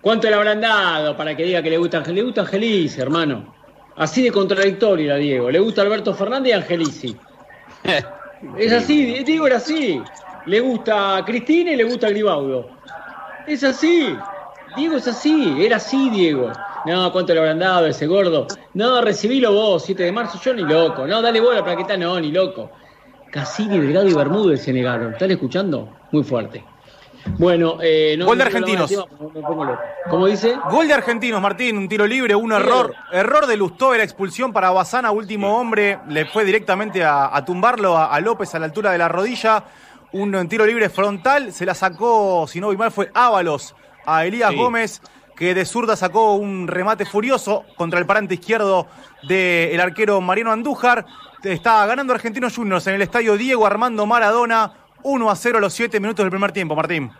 ¿Cuánto 0.00 0.28
le 0.28 0.34
habrán 0.34 0.60
dado 0.60 1.16
para 1.16 1.36
que 1.36 1.44
diga 1.44 1.62
que 1.62 1.70
le 1.70 1.78
gusta 1.78 1.98
Angelici? 1.98 2.20
Le 2.20 2.26
gusta 2.26 2.40
Angelici, 2.42 3.00
hermano. 3.00 3.54
Así 3.96 4.22
de 4.22 4.30
contradictorio 4.30 5.06
era 5.06 5.16
Diego. 5.16 5.50
Le 5.50 5.58
gusta 5.58 5.82
Alberto 5.82 6.14
Fernández 6.14 6.50
y 6.50 6.52
Angelici. 6.52 7.16
Es 8.58 8.70
así, 8.70 9.24
Diego 9.24 9.46
era 9.46 9.56
así. 9.56 10.00
Le 10.44 10.60
gusta 10.60 11.22
Cristina 11.24 11.72
y 11.72 11.76
le 11.76 11.84
gusta 11.84 12.10
Gribaudo. 12.10 12.70
Es 13.46 13.64
así. 13.64 14.14
Diego 14.76 14.96
es 14.96 15.08
así. 15.08 15.56
Era 15.64 15.76
así, 15.76 16.10
Diego. 16.10 16.52
No, 16.84 17.10
¿cuánto 17.10 17.32
le 17.32 17.40
habrán 17.40 17.58
dado 17.58 17.86
ese 17.86 18.06
gordo? 18.06 18.46
No, 18.74 19.00
recibilo 19.00 19.52
vos, 19.52 19.84
7 19.84 20.04
de 20.04 20.12
marzo, 20.12 20.38
yo 20.40 20.54
ni 20.54 20.62
loco. 20.62 21.06
No, 21.06 21.22
dale 21.22 21.40
bola, 21.40 21.64
plaqueta, 21.64 21.96
no, 21.96 22.20
ni 22.20 22.30
loco. 22.30 22.70
Cassini, 23.32 23.78
Delgado 23.78 24.06
y 24.06 24.14
Bermúdez 24.14 24.62
se 24.62 24.72
negaron. 24.72 25.14
¿Están 25.14 25.30
escuchando? 25.30 25.88
Muy 26.12 26.22
fuerte. 26.22 26.62
Bueno, 27.38 27.78
eh, 27.82 28.14
no, 28.16 28.26
Gol 28.26 28.38
de 28.38 28.44
no, 28.44 28.50
no, 28.50 28.56
argentinos. 28.56 29.06
¿Cómo 30.08 30.26
dice? 30.26 30.56
Gol 30.70 30.86
de 30.86 30.94
argentinos, 30.94 31.40
Martín, 31.40 31.76
un 31.76 31.88
tiro 31.88 32.06
libre, 32.06 32.36
un 32.36 32.52
error. 32.52 32.94
Error 33.10 33.46
de 33.46 33.56
la 33.56 34.04
expulsión 34.04 34.52
para 34.52 34.70
Bazana, 34.70 35.10
último 35.10 35.58
hombre. 35.58 35.98
Le 36.08 36.26
fue 36.26 36.44
directamente 36.44 37.02
a, 37.02 37.34
a 37.34 37.44
tumbarlo 37.44 37.96
a, 37.96 38.14
a 38.14 38.20
López 38.20 38.54
a 38.54 38.58
la 38.60 38.66
altura 38.66 38.92
de 38.92 38.98
la 38.98 39.08
rodilla. 39.08 39.64
Un 40.12 40.48
tiro 40.48 40.64
libre 40.64 40.88
frontal. 40.88 41.52
Se 41.52 41.66
la 41.66 41.74
sacó, 41.74 42.46
si 42.46 42.60
no 42.60 42.68
voy 42.68 42.76
mal, 42.76 42.92
fue 42.92 43.10
Ábalos 43.12 43.74
a 44.06 44.24
Elías 44.24 44.50
Sí. 44.50 44.56
Gómez, 44.56 45.02
que 45.36 45.54
de 45.54 45.64
zurda 45.64 45.96
sacó 45.96 46.34
un 46.34 46.66
remate 46.68 47.04
furioso 47.04 47.64
contra 47.76 47.98
el 47.98 48.06
parante 48.06 48.34
izquierdo 48.34 48.86
del 49.28 49.78
arquero 49.80 50.20
Mariano 50.20 50.52
Andújar. 50.52 51.04
Está 51.42 51.84
ganando 51.86 52.12
Argentinos 52.14 52.56
Juniors 52.56 52.86
en 52.86 52.94
el 52.94 53.02
estadio 53.02 53.36
Diego 53.36 53.66
Armando 53.66 54.06
Maradona. 54.06 54.72
1 55.02 55.30
a 55.30 55.36
0 55.36 55.58
a 55.58 55.60
los 55.60 55.72
7 55.74 56.00
minutos 56.00 56.24
del 56.24 56.30
primer 56.30 56.50
tiempo, 56.52 56.74
Martín. 56.74 57.12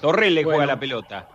Torres 0.00 0.32
le 0.32 0.44
juega 0.44 0.66
la 0.66 0.78
pelota. 0.78 1.28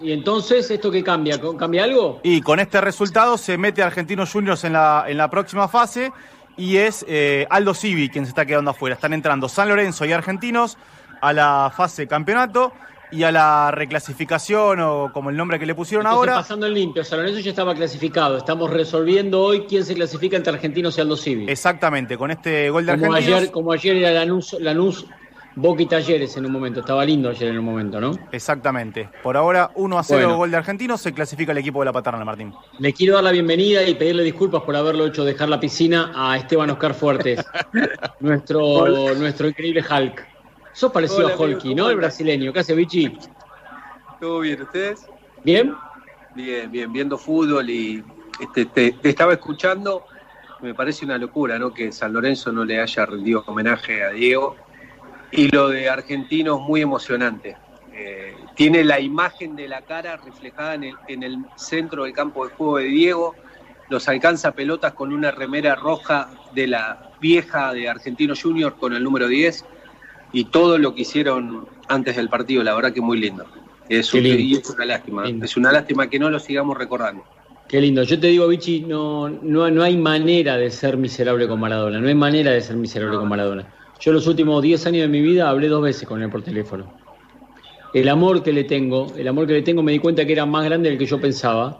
Y 0.00 0.12
entonces, 0.12 0.70
¿esto 0.70 0.90
qué 0.90 1.02
cambia? 1.02 1.40
¿Cambia 1.58 1.84
algo? 1.84 2.20
Y 2.22 2.40
con 2.40 2.60
este 2.60 2.80
resultado 2.80 3.38
se 3.38 3.56
mete 3.56 3.82
Argentinos 3.82 4.30
Juniors 4.32 4.64
en 4.64 4.74
la, 4.74 5.04
en 5.08 5.16
la 5.16 5.30
próxima 5.30 5.66
fase 5.68 6.12
y 6.56 6.76
es 6.76 7.04
eh, 7.08 7.46
Aldo 7.48 7.72
Civi 7.74 8.10
quien 8.10 8.26
se 8.26 8.30
está 8.30 8.44
quedando 8.44 8.70
afuera. 8.72 8.94
Están 8.94 9.12
entrando 9.12 9.48
San 9.48 9.68
Lorenzo 9.68 10.04
y 10.04 10.12
Argentinos 10.12 10.76
a 11.20 11.32
la 11.32 11.72
fase 11.74 12.06
campeonato 12.06 12.72
y 13.12 13.22
a 13.24 13.30
la 13.32 13.70
reclasificación 13.70 14.80
o 14.80 15.10
como 15.12 15.30
el 15.30 15.36
nombre 15.36 15.58
que 15.58 15.66
le 15.66 15.74
pusieron 15.74 16.06
Entonces, 16.06 16.30
ahora. 16.30 16.42
pasando 16.42 16.66
en 16.66 16.74
limpio, 16.74 17.04
San 17.04 17.18
Lorenzo 17.20 17.40
ya 17.40 17.50
estaba 17.50 17.74
clasificado. 17.74 18.36
Estamos 18.38 18.70
resolviendo 18.70 19.40
hoy 19.42 19.66
quién 19.68 19.84
se 19.84 19.94
clasifica 19.94 20.36
entre 20.36 20.52
Argentinos 20.54 20.96
y 20.98 21.00
Aldo 21.00 21.16
Civi. 21.16 21.46
Exactamente, 21.50 22.16
con 22.16 22.30
este 22.30 22.70
gol 22.70 22.86
de 22.86 22.92
Como 22.98 23.12
Argentinos. 23.12 23.38
ayer, 23.40 23.50
como 23.52 23.72
ayer 23.72 23.96
era 23.96 24.10
Lanús, 24.12 24.56
Lanús, 24.60 25.06
Boca 25.54 25.82
y 25.82 25.86
Talleres 25.86 26.34
en 26.38 26.46
un 26.46 26.52
momento. 26.52 26.80
Estaba 26.80 27.04
lindo 27.04 27.28
ayer 27.28 27.48
en 27.50 27.58
un 27.58 27.64
momento, 27.66 28.00
¿no? 28.00 28.12
Exactamente. 28.32 29.10
Por 29.22 29.36
ahora 29.36 29.70
1 29.74 29.98
a 29.98 30.02
0 30.02 30.18
Bueno. 30.22 30.36
gol 30.38 30.50
de 30.50 30.56
Argentinos, 30.56 31.00
se 31.02 31.12
clasifica 31.12 31.52
el 31.52 31.58
equipo 31.58 31.80
de 31.80 31.84
la 31.84 31.92
Paterna, 31.92 32.24
Martín. 32.24 32.54
Le 32.78 32.92
quiero 32.94 33.14
dar 33.16 33.24
la 33.24 33.32
bienvenida 33.32 33.82
y 33.86 33.94
pedirle 33.94 34.22
disculpas 34.22 34.62
por 34.62 34.74
haberlo 34.74 35.04
hecho 35.06 35.24
dejar 35.24 35.50
la 35.50 35.60
piscina 35.60 36.10
a 36.14 36.38
Esteban 36.38 36.70
Oscar 36.70 36.94
Fuertes, 36.94 37.44
nuestro, 38.20 39.14
nuestro 39.14 39.48
increíble 39.48 39.82
Hulk. 39.88 40.31
Sos 40.72 40.90
parecido 40.90 41.26
Hola, 41.26 41.34
a 41.34 41.36
amigo, 41.36 41.60
¿cómo 41.60 41.74
¿no? 41.74 41.90
El 41.90 41.96
brasileño. 41.96 42.52
¿Qué 42.52 42.60
hace, 42.60 42.74
Bichi? 42.74 43.18
¿Todo 44.20 44.40
bien? 44.40 44.62
¿Ustedes? 44.62 45.06
¿Bien? 45.44 45.74
Bien, 46.34 46.70
bien, 46.70 46.92
viendo 46.92 47.18
fútbol 47.18 47.68
y 47.68 48.02
este, 48.40 48.66
te, 48.66 48.92
te 48.92 49.08
estaba 49.10 49.34
escuchando. 49.34 50.06
Me 50.62 50.74
parece 50.74 51.04
una 51.04 51.18
locura, 51.18 51.58
¿no? 51.58 51.74
Que 51.74 51.92
San 51.92 52.12
Lorenzo 52.12 52.52
no 52.52 52.64
le 52.64 52.80
haya 52.80 53.04
rendido 53.04 53.44
homenaje 53.46 54.02
a 54.02 54.10
Diego. 54.10 54.56
Y 55.30 55.48
lo 55.48 55.68
de 55.68 55.90
Argentinos, 55.90 56.60
muy 56.60 56.80
emocionante. 56.80 57.56
Eh, 57.92 58.36
tiene 58.54 58.84
la 58.84 59.00
imagen 59.00 59.54
de 59.54 59.68
la 59.68 59.82
cara 59.82 60.16
reflejada 60.16 60.74
en 60.74 60.84
el, 60.84 60.94
en 61.08 61.22
el 61.22 61.38
centro 61.56 62.04
del 62.04 62.14
campo 62.14 62.46
de 62.46 62.54
juego 62.54 62.78
de 62.78 62.84
Diego. 62.84 63.34
Los 63.90 64.08
alcanza 64.08 64.52
pelotas 64.52 64.94
con 64.94 65.12
una 65.12 65.30
remera 65.30 65.74
roja 65.74 66.30
de 66.54 66.66
la 66.66 67.10
vieja 67.20 67.74
de 67.74 67.88
Argentino 67.88 68.34
Junior 68.40 68.76
con 68.78 68.94
el 68.94 69.04
número 69.04 69.28
10. 69.28 69.64
Y 70.32 70.44
todo 70.44 70.78
lo 70.78 70.94
que 70.94 71.02
hicieron 71.02 71.66
antes 71.88 72.16
del 72.16 72.28
partido, 72.28 72.62
la 72.62 72.74
verdad 72.74 72.92
que 72.92 73.00
muy 73.00 73.18
lindo. 73.20 73.44
Es, 73.88 74.14
un- 74.14 74.22
lindo. 74.22 74.58
es 74.58 74.70
una 74.70 74.84
lástima. 74.86 75.24
Lindo. 75.26 75.44
Es 75.44 75.56
una 75.56 75.72
lástima 75.72 76.08
que 76.08 76.18
no 76.18 76.30
lo 76.30 76.38
sigamos 76.38 76.78
recordando. 76.78 77.22
Qué 77.68 77.80
lindo. 77.80 78.02
Yo 78.02 78.18
te 78.18 78.26
digo, 78.28 78.48
Bichi, 78.48 78.80
no, 78.80 79.28
no, 79.28 79.70
no 79.70 79.82
hay 79.82 79.96
manera 79.96 80.56
de 80.56 80.70
ser 80.70 80.96
miserable 80.96 81.46
con 81.48 81.60
Maradona. 81.60 82.00
No 82.00 82.08
hay 82.08 82.14
manera 82.14 82.50
de 82.50 82.60
ser 82.60 82.76
miserable 82.76 83.16
con 83.16 83.28
Maradona. 83.28 83.66
Yo 84.00 84.12
los 84.12 84.26
últimos 84.26 84.62
10 84.62 84.84
años 84.86 85.02
de 85.02 85.08
mi 85.08 85.20
vida 85.20 85.48
hablé 85.48 85.68
dos 85.68 85.82
veces 85.82 86.08
con 86.08 86.22
él 86.22 86.28
por 86.30 86.42
teléfono. 86.42 86.92
El 87.94 88.08
amor 88.08 88.42
que 88.42 88.52
le 88.52 88.64
tengo, 88.64 89.06
el 89.16 89.28
amor 89.28 89.46
que 89.46 89.52
le 89.52 89.62
tengo 89.62 89.82
me 89.82 89.92
di 89.92 89.98
cuenta 89.98 90.24
que 90.24 90.32
era 90.32 90.46
más 90.46 90.64
grande 90.64 90.88
del 90.88 90.98
que 90.98 91.06
yo 91.06 91.20
pensaba. 91.20 91.78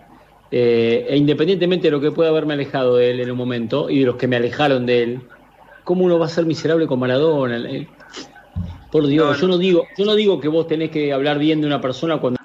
Eh, 0.50 1.06
e 1.09 1.16
independientemente 1.16 1.87
de 1.87 1.90
lo 1.92 2.00
que 2.00 2.11
pueda 2.11 2.28
haberme 2.28 2.52
alejado 2.54 2.97
de 2.97 3.11
él 3.11 3.21
en 3.21 3.30
un 3.30 3.38
momento 3.38 3.88
y 3.88 4.00
de 4.00 4.06
los 4.06 4.16
que 4.16 4.28
me 4.28 4.37
alejaron 4.37 4.85
de 4.85 5.02
él, 5.02 5.23
¿cómo 5.85 6.04
uno 6.04 6.18
va 6.18 6.26
a 6.26 6.28
ser 6.28 6.44
miserable 6.44 6.87
con 6.87 7.00
Maradona? 7.00 7.56
Eh, 7.71 7.88
Por 8.93 9.07
Dios, 9.07 9.27
No, 9.27 9.33
no. 9.33 9.39
yo 9.41 9.49
no 9.49 9.59
digo, 9.59 9.89
yo 9.97 10.05
no 10.05 10.15
digo 10.15 10.39
que 10.39 10.49
vos 10.49 10.67
tenés 10.67 10.91
que 10.91 11.13
hablar 11.15 11.39
bien 11.39 11.63
de 11.63 11.67
una 11.67 11.81
persona 11.81 12.21
cuando 12.21 12.39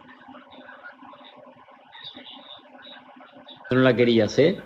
no 3.69 3.79
la 3.81 3.93
querías, 3.95 4.39
¿eh? 4.39 4.57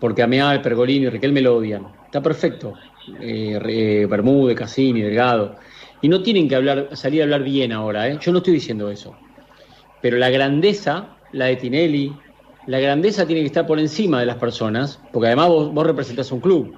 Porque 0.00 0.22
a 0.22 0.26
Meal, 0.26 0.60
Pergolini 0.60 1.06
y 1.06 1.08
Riquel 1.08 1.32
me 1.32 1.40
lo 1.40 1.56
odian. 1.56 1.86
Está 2.04 2.20
perfecto. 2.20 2.74
Eh, 3.20 3.58
Re- 3.60 4.06
Bermúdez, 4.06 4.56
Cassini, 4.58 5.02
Delgado. 5.02 5.56
Y 6.02 6.08
no 6.08 6.20
tienen 6.20 6.48
que 6.48 6.56
hablar, 6.56 6.96
salir 6.96 7.20
a 7.20 7.24
hablar 7.24 7.44
bien 7.44 7.70
ahora, 7.70 8.08
¿eh? 8.08 8.18
Yo 8.20 8.32
no 8.32 8.38
estoy 8.38 8.54
diciendo 8.54 8.90
eso. 8.90 9.14
Pero 10.02 10.18
la 10.18 10.30
grandeza, 10.30 11.16
la 11.32 11.46
de 11.46 11.56
Tinelli, 11.56 12.12
la 12.66 12.80
grandeza 12.80 13.24
tiene 13.24 13.42
que 13.42 13.46
estar 13.46 13.66
por 13.66 13.78
encima 13.78 14.18
de 14.18 14.26
las 14.26 14.36
personas, 14.36 15.00
porque 15.12 15.28
además 15.28 15.48
vos, 15.48 15.72
vos 15.72 15.86
representás 15.86 16.32
un 16.32 16.40
club. 16.40 16.76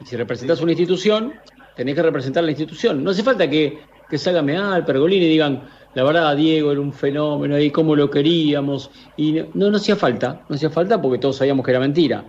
Y 0.00 0.04
si 0.04 0.16
representás 0.16 0.60
una 0.60 0.72
institución, 0.72 1.32
tenés 1.76 1.94
que 1.94 2.02
representar 2.02 2.44
la 2.44 2.50
institución. 2.50 3.02
No 3.02 3.10
hace 3.10 3.22
falta 3.22 3.48
que, 3.48 3.78
que 4.08 4.18
salga 4.18 4.42
Meal, 4.42 4.84
Pergolini 4.84 5.26
y 5.26 5.28
digan, 5.30 5.62
la 5.94 6.02
verdad, 6.02 6.36
Diego 6.36 6.72
era 6.72 6.80
un 6.80 6.92
fenómeno 6.92 7.58
y 7.58 7.70
cómo 7.70 7.94
lo 7.94 8.10
queríamos. 8.10 8.90
Y 9.16 9.32
no, 9.54 9.70
no, 9.70 9.76
hacía 9.76 9.96
falta, 9.96 10.44
no 10.48 10.56
hacía 10.56 10.70
falta 10.70 11.00
porque 11.00 11.18
todos 11.18 11.36
sabíamos 11.36 11.64
que 11.64 11.70
era 11.70 11.80
mentira. 11.80 12.24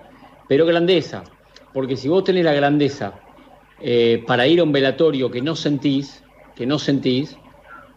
Pero 0.48 0.66
grandeza, 0.66 1.24
porque 1.74 1.98
si 1.98 2.08
vos 2.08 2.24
tenés 2.24 2.46
la 2.46 2.54
grandeza 2.54 3.14
eh, 3.82 4.24
para 4.28 4.48
ir 4.48 4.60
a 4.60 4.64
un 4.64 4.72
velatorio 4.72 5.32
que 5.32 5.42
no 5.42 5.56
sentís, 5.56 6.24
que 6.56 6.68
no 6.68 6.78
sentís, 6.78 7.36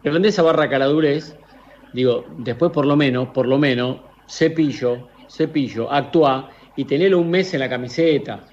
grandeza 0.03 0.41
barra 0.41 0.67
caradurez, 0.67 1.35
digo, 1.93 2.25
después 2.39 2.71
por 2.71 2.87
lo 2.87 2.95
menos, 2.95 3.29
por 3.29 3.47
lo 3.47 3.59
menos, 3.59 3.97
cepillo, 4.27 5.07
cepillo, 5.29 5.91
actúa 5.91 6.49
y 6.75 6.85
tenelo 6.85 7.19
un 7.19 7.29
mes 7.29 7.53
en 7.53 7.59
la 7.59 7.69
camiseta. 7.69 8.43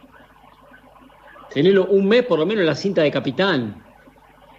Tenelo 1.57 1.87
un 1.87 2.07
mes 2.07 2.23
por 2.27 2.39
lo 2.39 2.45
menos 2.45 2.61
en 2.61 2.67
la 2.67 2.75
cinta 2.75 3.01
de 3.01 3.11
capitán. 3.11 3.83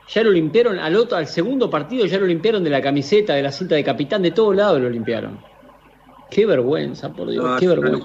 Ya 0.10 0.24
lo 0.24 0.32
limpiaron 0.32 0.80
al 0.80 0.96
otro, 0.96 1.16
al 1.16 1.28
segundo 1.28 1.70
partido, 1.70 2.08
ya 2.08 2.18
lo 2.18 2.26
limpiaron 2.26 2.64
de 2.64 2.72
la 2.72 2.82
camiseta, 2.82 3.36
de 3.36 3.44
la 3.44 3.52
cinta 3.52 3.76
de 3.76 3.84
capitán, 3.84 4.24
de 4.24 4.32
todos 4.32 4.56
lados 4.56 4.82
lo 4.82 4.90
limpiaron. 4.90 5.38
Qué 6.32 6.48
vergüenza, 6.48 7.14
por 7.14 7.30
Dios, 7.30 7.46
No, 7.46 7.56
qué 7.60 7.68
vergüenza. 7.68 8.04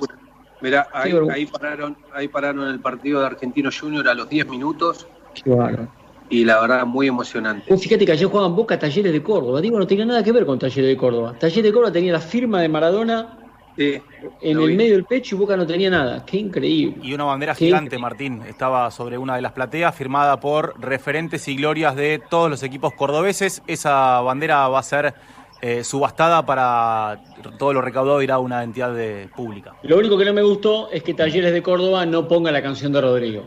Mirá, 0.61 0.89
ahí, 0.93 1.09
Qué 1.09 1.15
vergüenza. 1.15 1.37
ahí 1.39 1.47
pararon, 1.47 1.97
ahí 2.13 2.29
pararon 2.29 2.69
el 2.69 2.81
partido 2.81 3.21
de 3.21 3.27
Argentino 3.29 3.71
Junior 3.73 4.07
a 4.07 4.13
los 4.13 4.29
10 4.29 4.47
minutos 4.49 5.07
Qué 5.43 5.49
bárbaro. 5.49 5.89
y 6.29 6.45
la 6.45 6.61
verdad 6.61 6.85
muy 6.85 7.07
emocionante. 7.09 7.73
Vos 7.73 7.81
fíjate 7.83 8.05
que 8.05 8.13
ayer 8.13 8.29
jugaban 8.29 8.55
Boca 8.55 8.79
Talleres 8.79 9.11
de 9.11 9.23
Córdoba. 9.23 9.63
Digo, 9.63 9.79
no 9.79 9.87
tenía 9.87 10.05
nada 10.05 10.23
que 10.23 10.33
ver 10.33 10.45
con 10.45 10.59
Talleres 10.59 10.91
de 10.91 10.97
Córdoba. 10.99 11.35
Talleres 11.39 11.65
de 11.65 11.73
Córdoba 11.73 11.93
tenía 11.93 12.13
la 12.13 12.21
firma 12.21 12.61
de 12.61 12.69
Maradona 12.69 13.39
Sí, 13.77 14.03
en 14.43 14.59
el 14.61 14.67
vi. 14.69 14.77
medio 14.77 14.93
del 14.95 15.05
pecho 15.05 15.35
y 15.35 15.39
Boca 15.39 15.57
no 15.57 15.67
tenía 15.67 15.89
nada. 15.89 16.25
Qué 16.27 16.37
increíble. 16.37 16.97
Y 17.03 17.15
una 17.15 17.25
bandera 17.25 17.55
Qué 17.55 17.65
gigante, 17.67 17.97
increíble. 17.97 18.03
Martín, 18.03 18.43
estaba 18.47 18.91
sobre 18.91 19.17
una 19.17 19.37
de 19.37 19.43
las 19.43 19.53
plateas, 19.53 19.95
firmada 19.95 20.39
por 20.41 20.79
referentes 20.79 21.49
y 21.49 21.57
glorias 21.57 21.97
de 21.97 22.21
todos 22.29 22.51
los 22.51 22.63
equipos 22.63 22.93
cordobeses. 22.93 23.63
Esa 23.67 24.21
bandera 24.21 24.69
va 24.69 24.79
a 24.79 24.83
ser 24.83 25.15
eh, 25.63 25.85
subastada 25.85 26.45
para 26.45 27.21
todo 27.59 27.73
lo 27.73 27.81
recaudado 27.81 28.21
irá 28.21 28.35
a 28.35 28.39
una 28.41 28.63
entidad 28.63 28.93
de- 28.95 29.31
pública. 29.35 29.75
Lo 29.85 29.97
único 29.97 30.19
que 30.19 30.25
no 30.27 30.35
me 30.35 30.43
gustó 30.43 30.91
es 30.91 31.03
que 31.03 31.15
Talleres 31.15 31.53
de 31.53 31.63
Córdoba 31.63 32.05
no 32.05 32.29
ponga 32.29 32.51
la 32.53 32.61
canción 32.63 32.93
de 32.93 33.01
Rodrigo. 33.01 33.47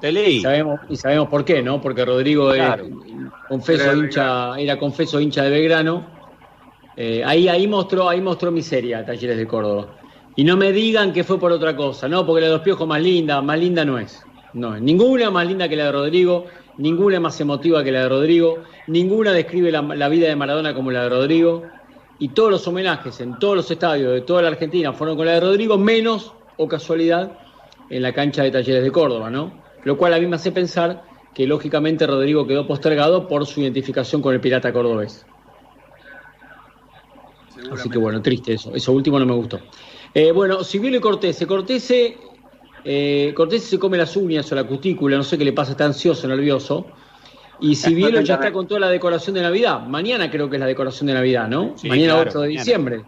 Te 0.00 0.12
leí. 0.12 0.36
Y 0.36 0.40
sabemos, 0.42 0.80
y 0.90 0.96
sabemos 0.96 1.28
por 1.28 1.44
qué, 1.44 1.62
¿no? 1.62 1.80
Porque 1.80 2.04
Rodrigo 2.04 2.52
Claro. 2.52 2.84
confeso 3.48 3.94
hincha, 3.96 4.58
era 4.58 4.78
confeso 4.78 5.18
hincha 5.20 5.42
de 5.42 5.50
Belgrano. 5.50 6.15
Eh, 6.96 7.22
ahí, 7.24 7.48
ahí 7.48 7.66
mostró, 7.66 8.08
ahí 8.08 8.20
mostró 8.20 8.50
miseria 8.50 9.04
Talleres 9.04 9.36
de 9.36 9.46
Córdoba. 9.46 9.96
Y 10.34 10.44
no 10.44 10.56
me 10.56 10.72
digan 10.72 11.12
que 11.12 11.24
fue 11.24 11.38
por 11.38 11.52
otra 11.52 11.76
cosa, 11.76 12.08
no, 12.08 12.26
porque 12.26 12.42
la 12.42 12.46
de 12.48 12.52
los 12.54 12.62
piojos 12.62 12.86
más 12.86 13.00
linda, 13.00 13.40
más 13.42 13.58
linda 13.58 13.84
no 13.84 13.98
es. 13.98 14.24
No, 14.52 14.78
ninguna 14.78 15.30
más 15.30 15.46
linda 15.46 15.68
que 15.68 15.76
la 15.76 15.84
de 15.84 15.92
Rodrigo, 15.92 16.46
ninguna 16.78 17.20
más 17.20 17.40
emotiva 17.40 17.84
que 17.84 17.92
la 17.92 18.02
de 18.02 18.08
Rodrigo, 18.08 18.58
ninguna 18.86 19.32
describe 19.32 19.70
la, 19.70 19.82
la 19.82 20.08
vida 20.08 20.28
de 20.28 20.36
Maradona 20.36 20.74
como 20.74 20.90
la 20.90 21.02
de 21.02 21.08
Rodrigo. 21.10 21.62
Y 22.18 22.28
todos 22.28 22.50
los 22.50 22.66
homenajes 22.66 23.20
en 23.20 23.38
todos 23.38 23.56
los 23.56 23.70
estadios 23.70 24.12
de 24.12 24.22
toda 24.22 24.40
la 24.42 24.48
Argentina 24.48 24.92
fueron 24.94 25.16
con 25.16 25.26
la 25.26 25.32
de 25.32 25.40
Rodrigo, 25.40 25.76
menos, 25.76 26.32
o 26.56 26.66
casualidad, 26.66 27.38
en 27.90 28.02
la 28.02 28.12
cancha 28.12 28.42
de 28.42 28.50
Talleres 28.50 28.82
de 28.82 28.90
Córdoba, 28.90 29.30
¿no? 29.30 29.52
Lo 29.84 29.96
cual 29.96 30.14
a 30.14 30.18
mí 30.18 30.26
me 30.26 30.36
hace 30.36 30.50
pensar 30.50 31.04
que 31.34 31.46
lógicamente 31.46 32.06
Rodrigo 32.06 32.46
quedó 32.46 32.66
postergado 32.66 33.28
por 33.28 33.46
su 33.46 33.60
identificación 33.60 34.22
con 34.22 34.34
el 34.34 34.40
pirata 34.40 34.72
cordobés. 34.72 35.26
Así 37.72 37.88
que 37.88 37.98
bueno, 37.98 38.22
triste 38.22 38.54
eso. 38.54 38.74
Eso 38.74 38.92
último 38.92 39.18
no 39.18 39.26
me 39.26 39.34
gustó. 39.34 39.60
Eh, 40.14 40.32
bueno, 40.32 40.64
Sibielo 40.64 40.96
y 40.96 41.00
Cortese. 41.00 41.46
Cortese, 41.46 42.16
eh, 42.84 43.32
Cortese 43.34 43.66
se 43.66 43.78
come 43.78 43.98
las 43.98 44.16
uñas 44.16 44.50
o 44.50 44.54
la 44.54 44.64
cutícula, 44.64 45.16
no 45.16 45.22
sé 45.22 45.36
qué 45.36 45.44
le 45.44 45.52
pasa, 45.52 45.72
está 45.72 45.84
ansioso, 45.84 46.26
nervioso. 46.28 46.86
Y 47.60 47.74
Sibielo 47.74 48.20
ya 48.20 48.34
está 48.34 48.52
con 48.52 48.66
toda 48.66 48.80
la 48.80 48.88
decoración 48.88 49.34
de 49.34 49.42
Navidad. 49.42 49.86
Mañana 49.86 50.30
creo 50.30 50.48
que 50.48 50.56
es 50.56 50.60
la 50.60 50.66
decoración 50.66 51.06
de 51.06 51.14
Navidad, 51.14 51.48
¿no? 51.48 51.72
Sí, 51.76 51.88
mañana 51.88 52.14
claro, 52.14 52.30
8 52.30 52.40
de 52.40 52.46
mañana. 52.46 52.60
diciembre. 52.60 53.04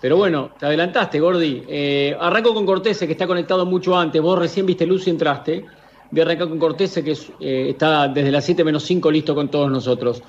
Pero 0.00 0.18
bueno, 0.18 0.50
te 0.58 0.66
adelantaste, 0.66 1.18
Gordi. 1.18 1.64
Eh, 1.66 2.16
arranco 2.20 2.52
con 2.52 2.66
Cortese, 2.66 3.06
que 3.06 3.12
está 3.12 3.26
conectado 3.26 3.64
mucho 3.64 3.96
antes. 3.96 4.20
Vos 4.20 4.38
recién 4.38 4.66
viste 4.66 4.84
luz 4.84 5.06
y 5.06 5.10
entraste. 5.10 5.64
Voy 6.10 6.20
a 6.20 6.24
arrancar 6.24 6.48
con 6.48 6.58
Cortese, 6.58 7.02
que 7.02 7.12
es, 7.12 7.32
eh, 7.40 7.68
está 7.70 8.08
desde 8.08 8.30
las 8.30 8.44
7 8.44 8.64
menos 8.64 8.82
5 8.82 9.10
listo 9.10 9.34
con 9.34 9.48
todos 9.48 9.70
nosotros. 9.70 10.22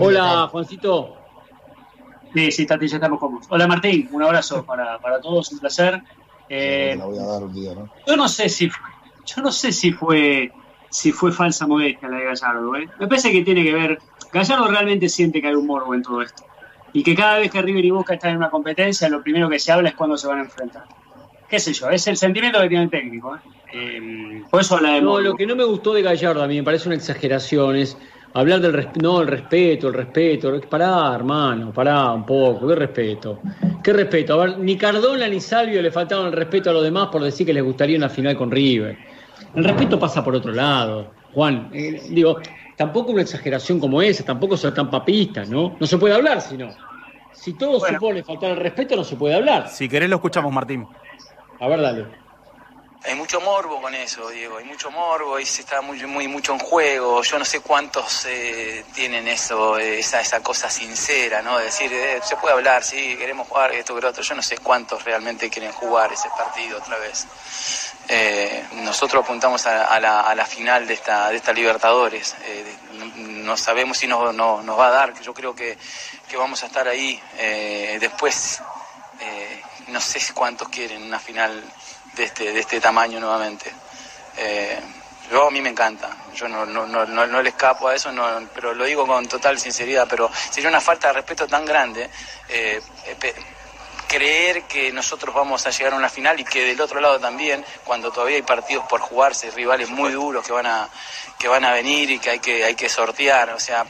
Hola. 0.00 0.48
Juancito. 0.50 1.14
Sí, 2.34 2.50
sí, 2.52 2.66
Tati, 2.66 2.86
ya 2.86 2.96
estamos 2.96 3.18
cómodos. 3.18 3.46
Hola 3.50 3.66
Martín, 3.66 4.08
un 4.12 4.22
abrazo 4.22 4.64
para, 4.66 4.98
para 5.00 5.20
todos, 5.20 5.50
un 5.52 5.58
placer. 5.58 6.02
Eh, 6.48 6.94
la 6.98 7.04
voy 7.06 7.18
a 7.18 7.22
dar 7.24 7.42
un 7.44 7.54
día, 7.54 7.74
¿no? 7.74 7.88
yo 8.06 8.16
no 8.16 8.28
sé 8.28 8.48
si 8.48 8.68
yo 8.68 9.42
no 9.42 9.52
sé 9.52 9.70
si 9.72 9.92
fue 9.92 10.50
si 10.90 11.12
fue 11.12 11.30
falsa 11.30 11.66
modestia 11.66 12.08
la 12.08 12.16
de 12.18 12.24
Gallardo, 12.24 12.74
¿eh? 12.76 12.88
Me 12.98 13.06
parece 13.06 13.30
que 13.30 13.42
tiene 13.42 13.62
que 13.62 13.72
ver. 13.72 13.98
Gallardo 14.32 14.66
realmente 14.68 15.08
siente 15.08 15.40
que 15.40 15.46
hay 15.48 15.54
un 15.54 15.66
morbo 15.66 15.94
en 15.94 16.02
todo 16.02 16.22
esto. 16.22 16.42
Y 16.92 17.04
que 17.04 17.14
cada 17.14 17.38
vez 17.38 17.50
que 17.52 17.62
River 17.62 17.84
y 17.84 17.90
Boca 17.90 18.14
están 18.14 18.32
en 18.32 18.38
una 18.38 18.50
competencia, 18.50 19.08
lo 19.08 19.22
primero 19.22 19.48
que 19.48 19.60
se 19.60 19.70
habla 19.70 19.90
es 19.90 19.94
cuándo 19.94 20.16
se 20.16 20.26
van 20.26 20.40
a 20.40 20.42
enfrentar. 20.42 20.82
Qué 21.48 21.60
sé 21.60 21.72
yo, 21.72 21.88
es 21.90 22.04
el 22.08 22.16
sentimiento 22.16 22.60
que 22.60 22.68
tiene 22.68 22.84
el 22.84 22.90
técnico, 22.90 23.36
¿eh? 23.36 23.38
Eh, 23.72 24.42
por 24.50 24.60
eso 24.62 24.76
habla 24.76 24.94
de 24.94 25.00
No, 25.00 25.10
morbo. 25.12 25.20
lo 25.20 25.36
que 25.36 25.46
no 25.46 25.54
me 25.54 25.62
gustó 25.62 25.92
de 25.94 26.02
Gallardo 26.02 26.42
a 26.42 26.48
mí 26.48 26.56
me 26.56 26.64
parece 26.64 26.88
una 26.88 26.96
exageración 26.96 27.76
es 27.76 27.96
hablar 28.34 28.60
del 28.60 28.72
respeto, 28.72 29.00
no, 29.02 29.20
el 29.20 29.28
respeto, 29.28 29.88
el 29.88 29.94
respeto. 29.94 30.60
Pará, 30.68 31.14
hermano, 31.14 31.72
pará 31.72 32.12
un 32.12 32.24
poco, 32.24 32.68
qué 32.68 32.74
respeto. 32.74 33.40
Qué 33.82 33.92
respeto. 33.92 34.34
A 34.34 34.44
ver, 34.46 34.58
ni 34.58 34.76
Cardona 34.76 35.26
ni 35.28 35.40
Salvio 35.40 35.80
le 35.82 35.90
faltaban 35.90 36.26
el 36.26 36.32
respeto 36.32 36.70
a 36.70 36.72
los 36.72 36.82
demás 36.82 37.08
por 37.08 37.22
decir 37.22 37.46
que 37.46 37.52
les 37.52 37.62
gustaría 37.62 37.96
una 37.96 38.08
final 38.08 38.36
con 38.36 38.50
River. 38.50 38.96
El 39.54 39.64
respeto 39.64 39.98
pasa 39.98 40.22
por 40.22 40.34
otro 40.34 40.52
lado, 40.52 41.12
Juan. 41.34 41.70
Eh, 41.72 42.02
digo, 42.10 42.38
tampoco 42.76 43.12
una 43.12 43.22
exageración 43.22 43.80
como 43.80 44.00
esa, 44.02 44.24
tampoco 44.24 44.56
ser 44.56 44.74
tan 44.74 44.90
papistas, 44.90 45.48
¿no? 45.48 45.76
No 45.80 45.86
se 45.86 45.98
puede 45.98 46.14
hablar 46.14 46.40
si 46.40 46.56
no. 46.56 46.70
Si 47.32 47.54
todo 47.54 47.78
Bueno. 47.78 47.94
supone 47.98 48.22
faltar 48.22 48.50
el 48.50 48.56
respeto, 48.58 48.96
no 48.96 49.04
se 49.04 49.16
puede 49.16 49.34
hablar. 49.34 49.68
Si 49.68 49.88
querés 49.88 50.10
lo 50.10 50.16
escuchamos, 50.16 50.52
Martín. 50.52 50.86
A 51.58 51.68
ver, 51.68 51.80
dale. 51.80 52.04
Hay 53.02 53.14
mucho 53.14 53.40
morbo 53.40 53.80
con 53.80 53.94
eso, 53.94 54.28
Diego, 54.28 54.58
hay 54.58 54.64
mucho 54.64 54.90
morbo 54.90 55.40
y 55.40 55.46
se 55.46 55.62
está 55.62 55.80
muy, 55.80 56.04
muy 56.06 56.28
mucho 56.28 56.52
en 56.52 56.58
juego. 56.58 57.22
Yo 57.22 57.38
no 57.38 57.46
sé 57.46 57.60
cuántos 57.60 58.26
eh, 58.26 58.84
tienen 58.94 59.26
eso, 59.26 59.78
esa, 59.78 60.20
esa 60.20 60.42
cosa 60.42 60.68
sincera, 60.68 61.40
¿no? 61.40 61.56
De 61.56 61.64
decir, 61.64 61.90
eh, 61.94 62.20
se 62.22 62.36
puede 62.36 62.52
hablar, 62.54 62.84
sí, 62.84 63.16
queremos 63.16 63.48
jugar, 63.48 63.72
esto 63.72 63.94
que 63.94 64.02
lo 64.02 64.08
otro. 64.10 64.22
Yo 64.22 64.34
no 64.34 64.42
sé 64.42 64.58
cuántos 64.58 65.02
realmente 65.02 65.48
quieren 65.48 65.72
jugar 65.72 66.12
ese 66.12 66.28
partido 66.28 66.76
otra 66.76 66.98
vez. 66.98 67.26
Eh, 68.08 68.66
nosotros 68.72 69.24
apuntamos 69.24 69.66
a, 69.66 69.86
a 69.86 69.98
la, 69.98 70.20
a 70.20 70.34
la 70.34 70.44
final 70.44 70.86
de 70.86 70.92
esta, 70.92 71.30
de 71.30 71.36
esta 71.36 71.54
Libertadores. 71.54 72.36
Eh, 72.44 72.64
no, 73.16 73.56
sabemos 73.56 73.96
si 73.96 74.08
nos, 74.08 74.34
no- 74.34 74.62
nos 74.62 74.78
va 74.78 74.88
a 74.88 74.90
dar, 74.90 75.20
yo 75.22 75.32
creo 75.32 75.54
que, 75.54 75.78
que 76.28 76.36
vamos 76.36 76.62
a 76.62 76.66
estar 76.66 76.86
ahí. 76.86 77.18
Eh, 77.38 77.96
después, 77.98 78.60
eh, 79.20 79.62
no 79.88 80.02
sé 80.02 80.20
cuántos 80.34 80.68
quieren 80.68 81.02
una 81.02 81.18
final 81.18 81.64
de 82.20 82.26
este, 82.26 82.52
de 82.52 82.60
este 82.60 82.80
tamaño 82.80 83.18
nuevamente. 83.18 83.72
Eh, 84.36 84.78
yo 85.30 85.46
a 85.46 85.50
mí 85.50 85.60
me 85.60 85.70
encanta, 85.70 86.10
yo 86.34 86.48
no, 86.48 86.66
no, 86.66 86.86
no, 86.86 87.06
no, 87.06 87.42
le 87.42 87.48
escapo 87.48 87.88
a 87.88 87.94
eso, 87.94 88.10
pero 88.52 88.74
lo 88.74 88.84
digo 88.84 89.06
con 89.06 89.26
total 89.26 89.58
sinceridad, 89.58 90.06
pero 90.08 90.30
sería 90.50 90.68
una 90.68 90.80
falta 90.80 91.08
de 91.08 91.14
respeto 91.14 91.46
tan 91.46 91.64
grande 91.64 92.10
eh, 92.48 92.80
eh, 93.06 93.34
creer 94.08 94.64
que 94.64 94.90
nosotros 94.92 95.32
vamos 95.34 95.64
a 95.66 95.70
llegar 95.70 95.92
a 95.92 95.96
una 95.96 96.08
final 96.08 96.40
y 96.40 96.44
que 96.44 96.64
del 96.64 96.80
otro 96.80 97.00
lado 97.00 97.20
también, 97.20 97.64
cuando 97.84 98.10
todavía 98.10 98.36
hay 98.36 98.42
partidos 98.42 98.84
por 98.86 99.00
jugarse, 99.00 99.50
rivales 99.52 99.88
muy 99.88 100.12
duros 100.12 100.44
que 100.44 100.52
van 100.52 100.66
a, 100.66 100.88
que 101.38 101.46
van 101.46 101.64
a 101.64 101.72
venir 101.72 102.10
y 102.10 102.18
que 102.18 102.30
hay 102.30 102.38
que, 102.40 102.64
hay 102.64 102.74
que 102.74 102.88
sortear, 102.88 103.50
o 103.50 103.60
sea, 103.60 103.86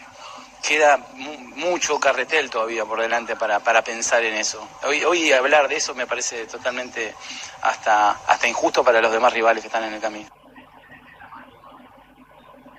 queda 0.67 0.99
mu- 1.15 1.39
mucho 1.57 1.99
carretel 1.99 2.51
todavía 2.51 2.85
por 2.85 3.01
delante 3.01 3.37
para, 3.37 3.61
para 3.61 3.83
pensar 3.83 4.23
en 4.25 4.35
eso. 4.35 4.67
Hoy, 4.87 5.03
hoy 5.05 5.33
hablar 5.33 5.69
de 5.69 5.77
eso 5.77 5.95
me 5.95 6.07
parece 6.07 6.47
totalmente 6.47 7.15
hasta, 7.63 8.11
hasta 8.27 8.49
injusto 8.49 8.85
para 8.85 9.01
los 9.01 9.13
demás 9.13 9.33
rivales 9.33 9.63
que 9.63 9.69
están 9.69 9.85
en 9.85 9.95
el 9.95 10.01
camino. 10.01 10.29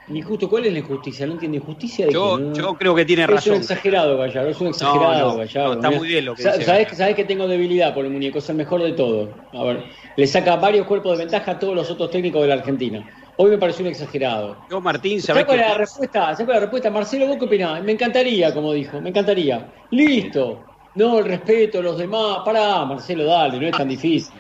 Injusto, 0.08 0.50
¿cuál 0.50 0.66
es 0.66 0.74
la 0.74 0.80
injusticia? 0.80 1.26
No 1.26 1.34
entiendo. 1.34 1.58
¿Injusticia 1.58 2.06
de 2.06 2.12
Yo? 2.12 2.38
No- 2.38 2.54
yo 2.54 2.74
creo 2.76 2.94
que 2.96 3.06
tiene 3.06 3.24
Es 3.24 3.30
un 3.30 3.36
razón. 3.36 3.56
exagerado, 3.56 4.18
Gallardo, 4.18 4.50
es 4.50 4.60
un 4.60 4.68
exagerado, 4.68 5.14
No, 5.14 5.32
no, 5.34 5.38
Gallardo. 5.38 5.68
no, 5.68 5.74
está 5.76 5.88
Mirá, 5.88 6.00
muy 6.00 6.08
bien 6.08 6.26
lo 6.26 6.36
que 6.36 6.44
sa- 6.44 6.52
dice 6.54 6.66
sabés, 6.66 6.98
sabés 6.98 7.16
que 7.16 7.24
tengo 7.24 7.48
debilidad 7.48 7.94
por 7.94 8.04
el 8.04 8.12
muñeco, 8.12 8.40
es 8.40 8.50
el 8.50 8.56
mejor 8.56 8.84
de 8.84 8.92
todos. 8.92 9.30
A 9.54 9.64
ver, 9.64 9.86
le 10.16 10.28
saca 10.28 10.56
varios 10.58 10.86
cuerpos 10.86 11.18
de 11.18 11.24
ventaja 11.26 11.52
a 11.52 11.60
todos 11.60 11.76
los 11.76 11.90
otros 11.90 12.12
técnicos 12.12 12.42
de 12.42 12.48
la 12.48 12.56
Argentina. 12.56 13.04
Hoy 13.44 13.50
me 13.50 13.58
pareció 13.58 13.84
un 13.84 13.90
exagerado. 13.90 14.56
Yo, 14.70 14.80
Martín, 14.80 15.20
¿sabés 15.20 15.26
¿Sabés 15.26 15.46
cuál 15.46 15.58
qué 15.58 15.64
es 15.64 15.72
la 15.72 15.78
respuesta? 15.80 16.20
¿Sabés 16.20 16.46
cuál 16.46 16.50
es 16.50 16.54
la 16.54 16.60
respuesta? 16.60 16.90
Marcelo, 16.92 17.26
¿vos 17.26 17.38
qué 17.40 17.46
opinás? 17.46 17.84
Me 17.84 17.92
encantaría, 17.94 18.54
como 18.54 18.72
dijo, 18.72 19.02
me 19.02 19.10
encantaría. 19.10 19.68
Listo. 19.90 20.68
No, 20.94 21.18
el 21.18 21.26
respeto 21.26 21.80
a 21.80 21.82
los 21.82 21.98
demás. 21.98 22.42
Pará, 22.46 22.86
Marcelo, 22.86 23.26
dale, 23.26 23.60
no 23.60 23.66
es 23.66 23.72
tan 23.76 23.88
difícil. 23.88 24.40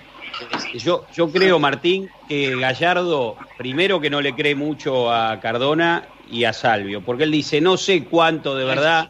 Yo, 0.75 1.07
yo 1.11 1.31
creo, 1.31 1.57
Martín, 1.57 2.11
que 2.27 2.59
Gallardo, 2.59 3.39
primero 3.57 3.99
que 3.99 4.11
no 4.11 4.21
le 4.21 4.35
cree 4.35 4.53
mucho 4.53 5.11
a 5.11 5.39
Cardona 5.39 6.07
y 6.23 6.43
a 6.43 6.53
Salvio, 6.53 7.01
porque 7.03 7.23
él 7.23 7.31
dice, 7.31 7.59
no 7.59 7.77
sé 7.77 8.05
cuánto 8.05 8.55
de 8.55 8.65
verdad 8.65 9.09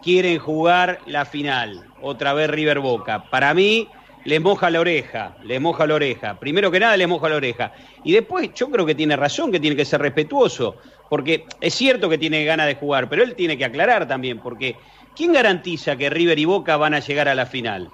quieren 0.00 0.38
jugar 0.38 1.00
la 1.06 1.24
final, 1.24 1.82
otra 1.98 2.32
vez 2.32 2.48
River 2.48 2.78
Boca. 2.78 3.28
Para 3.28 3.54
mí, 3.54 3.95
le 4.26 4.40
moja 4.40 4.70
la 4.70 4.80
oreja, 4.80 5.36
le 5.44 5.60
moja 5.60 5.86
la 5.86 5.94
oreja. 5.94 6.38
Primero 6.40 6.68
que 6.70 6.80
nada, 6.80 6.96
le 6.96 7.06
moja 7.06 7.28
la 7.28 7.36
oreja. 7.36 7.72
Y 8.02 8.12
después, 8.12 8.50
yo 8.54 8.68
creo 8.70 8.84
que 8.84 8.96
tiene 8.96 9.14
razón, 9.14 9.52
que 9.52 9.60
tiene 9.60 9.76
que 9.76 9.84
ser 9.84 10.00
respetuoso, 10.00 10.76
porque 11.08 11.44
es 11.60 11.74
cierto 11.74 12.08
que 12.08 12.18
tiene 12.18 12.44
ganas 12.44 12.66
de 12.66 12.74
jugar, 12.74 13.08
pero 13.08 13.22
él 13.22 13.36
tiene 13.36 13.56
que 13.56 13.64
aclarar 13.64 14.08
también, 14.08 14.40
porque 14.40 14.74
¿quién 15.14 15.32
garantiza 15.32 15.94
que 15.96 16.10
River 16.10 16.40
y 16.40 16.44
Boca 16.44 16.76
van 16.76 16.94
a 16.94 16.98
llegar 16.98 17.28
a 17.28 17.36
la 17.36 17.46
final? 17.46 17.88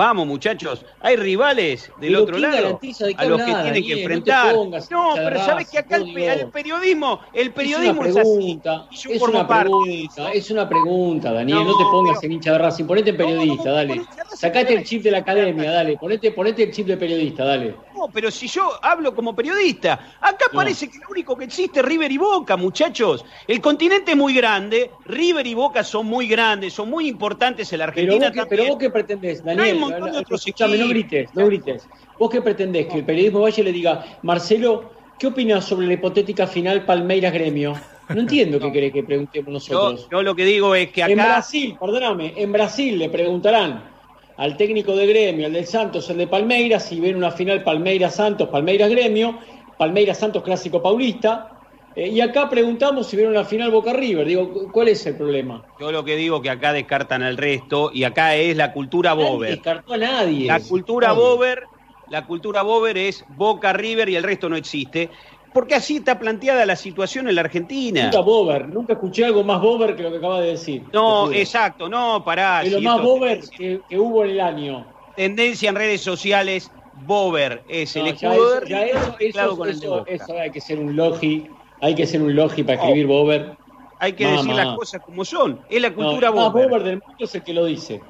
Vamos, 0.00 0.26
muchachos, 0.26 0.82
hay 0.98 1.16
rivales 1.16 1.92
del 1.98 2.12
Pero 2.12 2.22
otro 2.22 2.36
¿quién 2.38 2.50
lado 2.50 2.56
de 2.56 3.14
a 3.18 3.24
los 3.26 3.38
que 3.38 3.44
tienen 3.44 3.54
que 3.54 3.60
Daniel? 3.60 3.84
No 3.84 3.84
te 3.84 4.00
enfrentar. 4.00 4.54
pongas 4.54 4.90
No, 4.90 5.12
pero 5.14 5.44
sabes 5.44 5.68
que 5.68 5.78
acá 5.78 5.96
el, 5.96 6.16
el 6.16 6.50
periodismo, 6.50 7.20
el 7.34 7.52
periodismo 7.52 8.04
es 8.06 8.08
es, 8.08 8.16
así. 8.16 8.22
pregunta, 8.22 8.86
Y 8.90 8.96
yo 8.96 9.10
es 9.10 9.20
una 9.20 9.46
pregunta, 9.46 10.32
es 10.32 10.50
una 10.50 10.66
pregunta, 10.70 11.32
Daniel, 11.34 11.58
no, 11.58 11.64
No, 11.72 11.76
te 11.76 11.84
pongas 11.84 12.16
pero- 12.18 12.26
en 12.28 12.32
hincha 12.32 12.52
de 12.52 12.58
Racing, 12.58 12.84
ponete 12.86 13.12
periodista, 13.12 13.64
no, 13.68 13.72
dale. 13.74 14.00
Sacate 14.34 14.72
el 14.72 14.84
chip 14.84 15.02
de 15.02 15.10
la 15.10 15.18
academia, 15.18 15.70
dale, 15.70 15.98
ponete, 15.98 16.30
ponete 16.32 16.62
el 16.62 16.70
chip 16.72 16.86
de 16.86 16.96
periodista, 16.96 17.44
dale. 17.44 17.76
No, 18.00 18.10
pero 18.10 18.30
si 18.30 18.48
yo 18.48 18.62
hablo 18.82 19.14
como 19.14 19.36
periodista, 19.36 20.16
acá 20.22 20.46
No. 20.52 20.56
parece 20.60 20.88
que 20.88 20.98
lo 20.98 21.10
único 21.10 21.36
que 21.36 21.44
existe 21.44 21.80
es 21.80 21.84
River 21.84 22.10
y 22.10 22.16
Boca, 22.16 22.56
muchachos. 22.56 23.26
El 23.46 23.60
continente 23.60 24.12
es 24.12 24.16
muy 24.16 24.32
grande, 24.32 24.90
River 25.04 25.46
y 25.46 25.52
Boca 25.52 25.84
son 25.84 26.06
muy 26.06 26.26
grandes, 26.26 26.72
son 26.72 26.88
muy 26.88 27.06
importantes 27.08 27.70
en 27.74 27.80
la 27.80 27.92
Pero 27.92 28.14
Argentina 28.14 28.32
vos, 28.34 28.46
pero 28.48 28.64
vos 28.68 28.78
qué 28.78 28.88
pretendés, 28.88 29.40
hay 29.40 29.56
Daniel, 29.56 29.74
un 29.74 29.80
montón 29.80 30.12
de 30.12 30.18
otros 30.18 30.40
escuchame, 30.46 30.78
no 30.78 30.88
grites, 30.88 31.34
no 31.34 31.44
grites. 31.46 31.90
¿Vos 32.18 32.30
qué 32.30 32.40
pretendés? 32.40 32.86
Que 32.86 32.98
el 32.98 33.04
periodismo 33.04 33.40
vaya 33.40 33.60
y 33.60 33.64
le 33.64 33.72
diga, 33.72 34.18
Marcelo, 34.22 34.92
¿qué 35.18 35.26
opinas 35.26 35.66
sobre 35.66 35.86
la 35.86 35.92
hipotética 35.92 36.46
final 36.46 36.86
Palmeiras-Gremio? 36.86 37.74
No 38.08 38.20
entiendo 38.22 38.58
qué 38.58 38.72
querés 38.72 38.92
que 38.94 39.02
preguntemos 39.02 39.66
Yo, 39.66 39.74
nosotros. 39.74 40.08
yo 40.10 40.22
lo 40.22 40.34
que 40.34 40.46
digo 40.46 40.74
es 40.74 40.90
que 40.90 41.02
En 41.02 41.20
acá 41.20 41.32
Brasil, 41.34 41.76
perdóname, 41.78 42.32
en 42.34 42.50
Brasil 42.50 42.98
le 42.98 43.10
preguntarán 43.10 43.99
al 44.40 44.56
técnico 44.56 44.96
de 44.96 45.06
gremio, 45.06 45.46
al 45.46 45.52
del 45.52 45.66
Santos, 45.66 46.08
el 46.08 46.16
de 46.16 46.26
Palmeiras, 46.26 46.86
si 46.88 46.98
ven 46.98 47.14
una 47.14 47.30
final 47.30 47.62
Palmeiras-Santos, 47.62 48.48
Palmeiras-Gremio, 48.48 49.38
Palmeiras-Santos 49.76 50.42
clásico 50.42 50.82
paulista. 50.82 51.50
eh, 51.94 52.08
y 52.08 52.20
acá 52.22 52.48
preguntamos 52.48 53.06
si 53.06 53.16
vieron 53.16 53.34
una 53.34 53.44
final 53.44 53.70
Boca-River. 53.70 54.26
Digo, 54.26 54.70
¿cuál 54.72 54.88
es 54.88 55.04
el 55.06 55.16
problema? 55.16 55.62
yo 55.78 55.92
lo 55.92 56.04
que 56.04 56.16
digo 56.16 56.36
es 56.36 56.42
que 56.42 56.50
acá 56.50 56.72
descartan 56.72 57.22
al 57.22 57.36
resto 57.36 57.90
y 57.92 58.04
acá 58.04 58.34
es 58.36 58.56
la 58.56 58.72
cultura 58.72 59.14
Nadie 59.14 59.28
bober. 59.30 59.50
descartó 59.50 59.92
a 59.92 59.98
nadie. 59.98 60.46
La 60.46 60.60
cultura 60.60 61.08
Nadie. 61.08 61.20
Bober, 61.20 61.62
la 62.08 62.26
cultura 62.26 62.62
Bober 62.62 62.96
es 62.96 63.24
Boca 63.36 63.72
River 63.74 64.08
y 64.08 64.16
el 64.16 64.22
resto 64.22 64.48
no 64.48 64.56
existe, 64.56 65.10
porque 65.52 65.74
así 65.74 65.96
está 65.96 66.18
planteada 66.18 66.64
la 66.66 66.76
situación 66.76 67.28
en 67.28 67.34
la 67.34 67.40
Argentina. 67.42 68.04
Nunca 68.04 68.20
Bober, 68.20 68.68
nunca 68.68 68.92
escuché 68.94 69.24
algo 69.24 69.42
más 69.44 69.60
Bober 69.60 69.96
que 69.96 70.02
lo 70.02 70.10
que 70.10 70.18
acaba 70.18 70.40
de 70.40 70.50
decir. 70.52 70.84
No, 70.92 71.32
exacto, 71.32 71.88
no, 71.88 72.22
pará. 72.24 72.62
Es 72.62 72.72
lo 72.72 72.78
si 72.78 72.84
más 72.84 73.02
Bober 73.02 73.40
que, 73.50 73.82
que 73.88 73.98
hubo 73.98 74.24
en 74.24 74.30
el 74.30 74.40
año. 74.40 74.86
tendencia 75.16 75.68
en 75.68 75.74
redes 75.76 76.00
sociales, 76.00 76.70
Bober 76.92 77.64
es 77.68 77.94
el 77.96 78.02
No, 78.04 78.08
ya 78.08 78.12
escudo 78.14 78.52
eso- 78.54 78.60
de 78.60 78.68
ya 78.70 78.84
eso- 78.86 79.16
eso- 79.18 80.04
de 80.04 80.14
eso- 80.14 80.38
hay 80.38 80.50
que 80.50 80.60
ser 80.60 80.78
un 80.78 80.94
logi, 80.96 81.48
hay 81.80 81.94
que 81.94 82.06
ser 82.06 82.22
un 82.22 82.34
logi 82.34 82.62
para 82.62 82.74
escribir 82.78 83.06
Bober. 83.06 83.56
Hay 83.98 84.12
que 84.14 84.24
Mamá. 84.24 84.36
decir 84.38 84.54
las 84.54 84.76
cosas 84.76 85.02
como 85.04 85.24
son. 85.26 85.60
Es 85.68 85.82
la 85.82 85.90
No, 85.90 85.96
cultura 85.96 86.28
el 86.28 86.34
más 86.34 86.52
Bober. 86.52 86.68
Bober 86.68 86.82
del 86.84 87.02
mundo 87.06 87.24
es 87.24 87.34
el 87.34 87.42
que 87.42 87.52
lo 87.52 87.64
dice. 87.66 88.00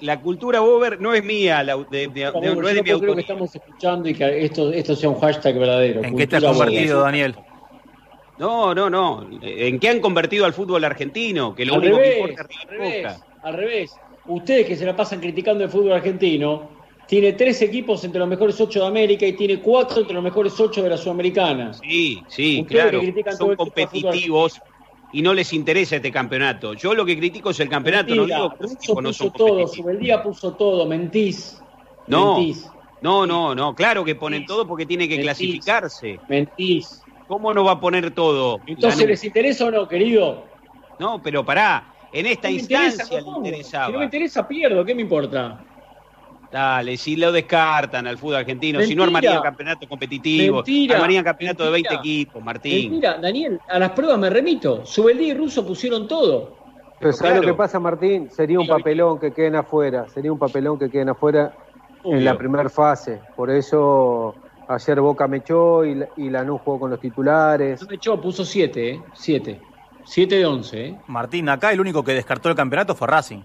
La 0.00 0.20
cultura 0.20 0.60
Bober 0.60 1.00
no 1.00 1.12
es 1.14 1.24
mía, 1.24 1.62
la- 1.64 1.76
de- 1.76 2.08
de- 2.08 2.08
de- 2.08 2.32
no 2.32 2.68
es 2.68 2.74
de 2.74 2.82
no 2.82 2.98
mi 2.98 3.14
que 3.14 3.20
estamos 3.20 3.54
escuchando 3.54 4.08
y 4.08 4.14
que 4.14 4.44
esto, 4.44 4.72
esto 4.72 4.94
sea 4.94 5.08
un 5.08 5.18
hashtag 5.20 5.58
verdadero. 5.58 6.04
¿En 6.04 6.16
qué 6.16 6.26
te 6.26 6.36
has 6.36 6.42
Cultura 6.42 6.52
Bober. 6.52 6.66
convertido, 6.68 7.00
Daniel? 7.02 7.34
No, 8.38 8.74
no, 8.74 8.88
no. 8.88 9.28
¿En 9.42 9.80
qué 9.80 9.88
han 9.88 10.00
convertido 10.00 10.44
al 10.44 10.52
fútbol 10.52 10.84
argentino? 10.84 11.54
Que 11.54 11.64
lo 11.64 11.74
al 11.74 11.80
único 11.80 11.96
revés, 11.96 12.14
que 12.14 12.20
importa 12.20 12.42
es 12.42 12.58
al 12.60 12.68
revés, 12.68 13.20
al 13.42 13.54
revés. 13.54 13.96
Ustedes 14.26 14.66
que 14.66 14.76
se 14.76 14.86
la 14.86 14.94
pasan 14.94 15.20
criticando 15.20 15.64
el 15.64 15.70
fútbol 15.70 15.92
argentino, 15.92 16.70
tiene 17.08 17.32
tres 17.32 17.60
equipos 17.62 18.04
entre 18.04 18.20
los 18.20 18.28
mejores 18.28 18.60
ocho 18.60 18.80
de 18.80 18.86
América 18.86 19.26
y 19.26 19.32
tiene 19.32 19.58
cuatro 19.60 20.00
entre 20.00 20.14
los 20.14 20.22
mejores 20.22 20.58
ocho 20.60 20.82
de 20.82 20.90
la 20.90 20.96
Sudamericana. 20.96 21.72
Sí, 21.74 22.22
sí, 22.28 22.60
Ustedes 22.60 22.82
claro. 22.82 23.00
que 23.00 23.06
critican 23.06 23.38
todo 23.38 23.48
Son 23.48 23.56
competitivos 23.56 24.60
y 25.12 25.22
no 25.22 25.34
les 25.34 25.52
interesa 25.52 25.96
este 25.96 26.12
campeonato. 26.12 26.74
Yo 26.74 26.94
lo 26.94 27.04
que 27.04 27.16
critico 27.16 27.50
es 27.50 27.60
el 27.60 27.68
campeonato, 27.68 28.14
Mentira, 28.14 28.38
no 28.38 28.44
digo 28.44 28.56
que 28.56 28.62
los 28.62 28.72
no 29.02 29.12
son 29.12 29.30
puso 29.30 29.30
todo. 29.30 29.66
Subeldía 29.68 30.22
puso 30.22 30.52
todo, 30.54 30.86
mentís. 30.86 31.62
No, 32.06 32.36
Mentís, 32.36 32.70
no, 33.00 33.26
no, 33.26 33.54
no. 33.54 33.74
Claro 33.74 34.04
que 34.04 34.14
ponen 34.14 34.46
todo 34.46 34.66
porque 34.66 34.86
tiene 34.86 35.08
que 35.08 35.16
Mentís. 35.16 35.24
clasificarse. 35.24 36.20
mentís. 36.28 37.04
¿Cómo 37.26 37.52
no 37.52 37.64
va 37.64 37.72
a 37.72 37.80
poner 37.80 38.10
todo? 38.14 38.60
Entonces? 38.66 39.06
¿les 39.06 39.22
interesa 39.24 39.66
o 39.66 39.70
no, 39.70 39.86
querido? 39.86 40.46
No, 40.98 41.22
pero 41.22 41.44
pará. 41.44 41.94
En 42.10 42.24
esta 42.26 42.48
No 42.48 42.54
me 42.54 42.60
interesa, 42.60 43.02
instancia 43.02 43.20
le 43.20 43.28
interesaba. 43.36 43.86
Si 43.86 43.92
no 43.92 43.98
me 43.98 44.04
interesa, 44.06 44.48
pierdo, 44.48 44.84
¿qué 44.84 44.94
me 44.94 45.02
importa? 45.02 45.67
Dale, 46.50 46.96
si 46.96 47.16
lo 47.16 47.30
descartan 47.30 48.06
al 48.06 48.16
fútbol 48.16 48.36
argentino, 48.36 48.80
si 48.80 48.94
no 48.94 49.04
armarían 49.04 49.42
campeonato 49.42 49.86
competitivo, 49.86 50.56
Mentira. 50.56 50.96
armarían 50.96 51.22
campeonato 51.24 51.64
de 51.64 51.70
20 51.70 51.88
Mentira. 51.90 52.00
equipos, 52.00 52.42
Martín. 52.42 52.90
Mira, 52.92 53.18
Daniel, 53.18 53.60
a 53.68 53.78
las 53.78 53.90
pruebas 53.90 54.18
me 54.18 54.30
remito. 54.30 54.86
Subeldía 54.86 55.28
y 55.28 55.34
Russo 55.34 55.66
pusieron 55.66 56.08
todo. 56.08 56.56
Pero 56.98 57.12
¿sabes 57.12 57.36
lo 57.36 57.40
claro. 57.42 57.54
que 57.54 57.58
pasa, 57.58 57.78
Martín? 57.78 58.30
Sería 58.30 58.58
un 58.58 58.66
papelón 58.66 59.20
que 59.20 59.32
queden 59.32 59.56
afuera. 59.56 60.08
Sería 60.08 60.32
un 60.32 60.38
papelón 60.38 60.78
que 60.78 60.90
queden 60.90 61.10
afuera 61.10 61.52
en 62.04 62.24
la 62.24 62.36
primera 62.38 62.68
fase. 62.70 63.20
Por 63.36 63.50
eso 63.50 64.34
ayer 64.68 65.00
Boca 65.00 65.28
me 65.28 65.36
echó 65.38 65.84
y, 65.84 65.96
la- 65.96 66.08
y 66.16 66.30
Lanús 66.30 66.60
jugó 66.64 66.80
con 66.80 66.90
los 66.90 66.98
titulares. 67.00 67.80
No 67.82 67.88
me 67.88 67.96
echó, 67.96 68.18
puso 68.20 68.44
7, 68.44 68.90
¿eh? 68.90 69.02
7. 69.12 69.60
7 70.04 70.34
de 70.34 70.46
11, 70.46 70.86
¿eh? 70.86 70.96
Martín, 71.08 71.48
acá 71.50 71.70
el 71.72 71.80
único 71.80 72.02
que 72.02 72.14
descartó 72.14 72.48
el 72.48 72.54
campeonato 72.56 72.94
fue 72.94 73.06
Racing. 73.06 73.40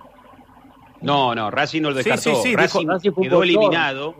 No, 1.03 1.35
no, 1.35 1.51
Racing 1.51 1.81
no 1.81 1.89
lo 1.91 2.01
Sí, 2.01 2.09
descartó. 2.09 2.35
sí, 2.41 2.49
sí, 2.49 2.55
Racing, 2.55 2.79
dijo- 2.81 2.91
Racing 2.93 3.11
quedó 3.21 3.43
eliminado. 3.43 4.15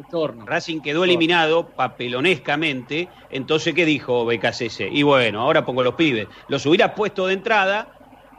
Racing 0.45 0.81
quedó 0.81 1.03
eliminado 1.03 1.67
papelonescamente. 1.75 3.09
Entonces, 3.31 3.73
¿qué 3.73 3.85
dijo 3.85 4.25
BKCS? 4.25 4.81
Y 4.91 5.03
bueno, 5.03 5.41
ahora 5.41 5.65
pongo 5.65 5.83
los 5.83 5.95
pibes. 5.95 6.27
Los 6.47 6.65
hubiera 6.65 6.93
puesto 6.95 7.27
de 7.27 7.33
entrada, 7.33 7.87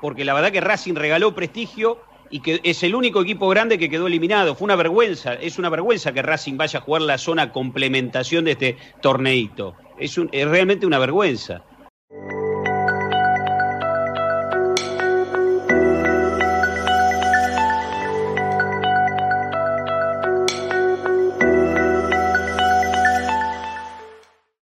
porque 0.00 0.24
la 0.24 0.34
verdad 0.34 0.52
que 0.52 0.60
Racing 0.60 0.94
regaló 0.94 1.34
prestigio 1.34 1.98
y 2.30 2.40
que 2.40 2.60
es 2.64 2.82
el 2.82 2.94
único 2.94 3.22
equipo 3.22 3.48
grande 3.48 3.78
que 3.78 3.88
quedó 3.88 4.06
eliminado. 4.06 4.54
Fue 4.54 4.64
una 4.66 4.76
vergüenza, 4.76 5.34
es 5.34 5.58
una 5.58 5.68
vergüenza 5.70 6.12
que 6.12 6.22
Racing 6.22 6.56
vaya 6.56 6.80
a 6.80 6.82
jugar 6.82 7.02
la 7.02 7.18
zona 7.18 7.52
complementación 7.52 8.44
de 8.44 8.52
este 8.52 8.76
torneito. 9.00 9.74
Es, 9.98 10.18
un- 10.18 10.28
es 10.32 10.46
realmente 10.48 10.86
una 10.86 10.98
vergüenza. 10.98 11.62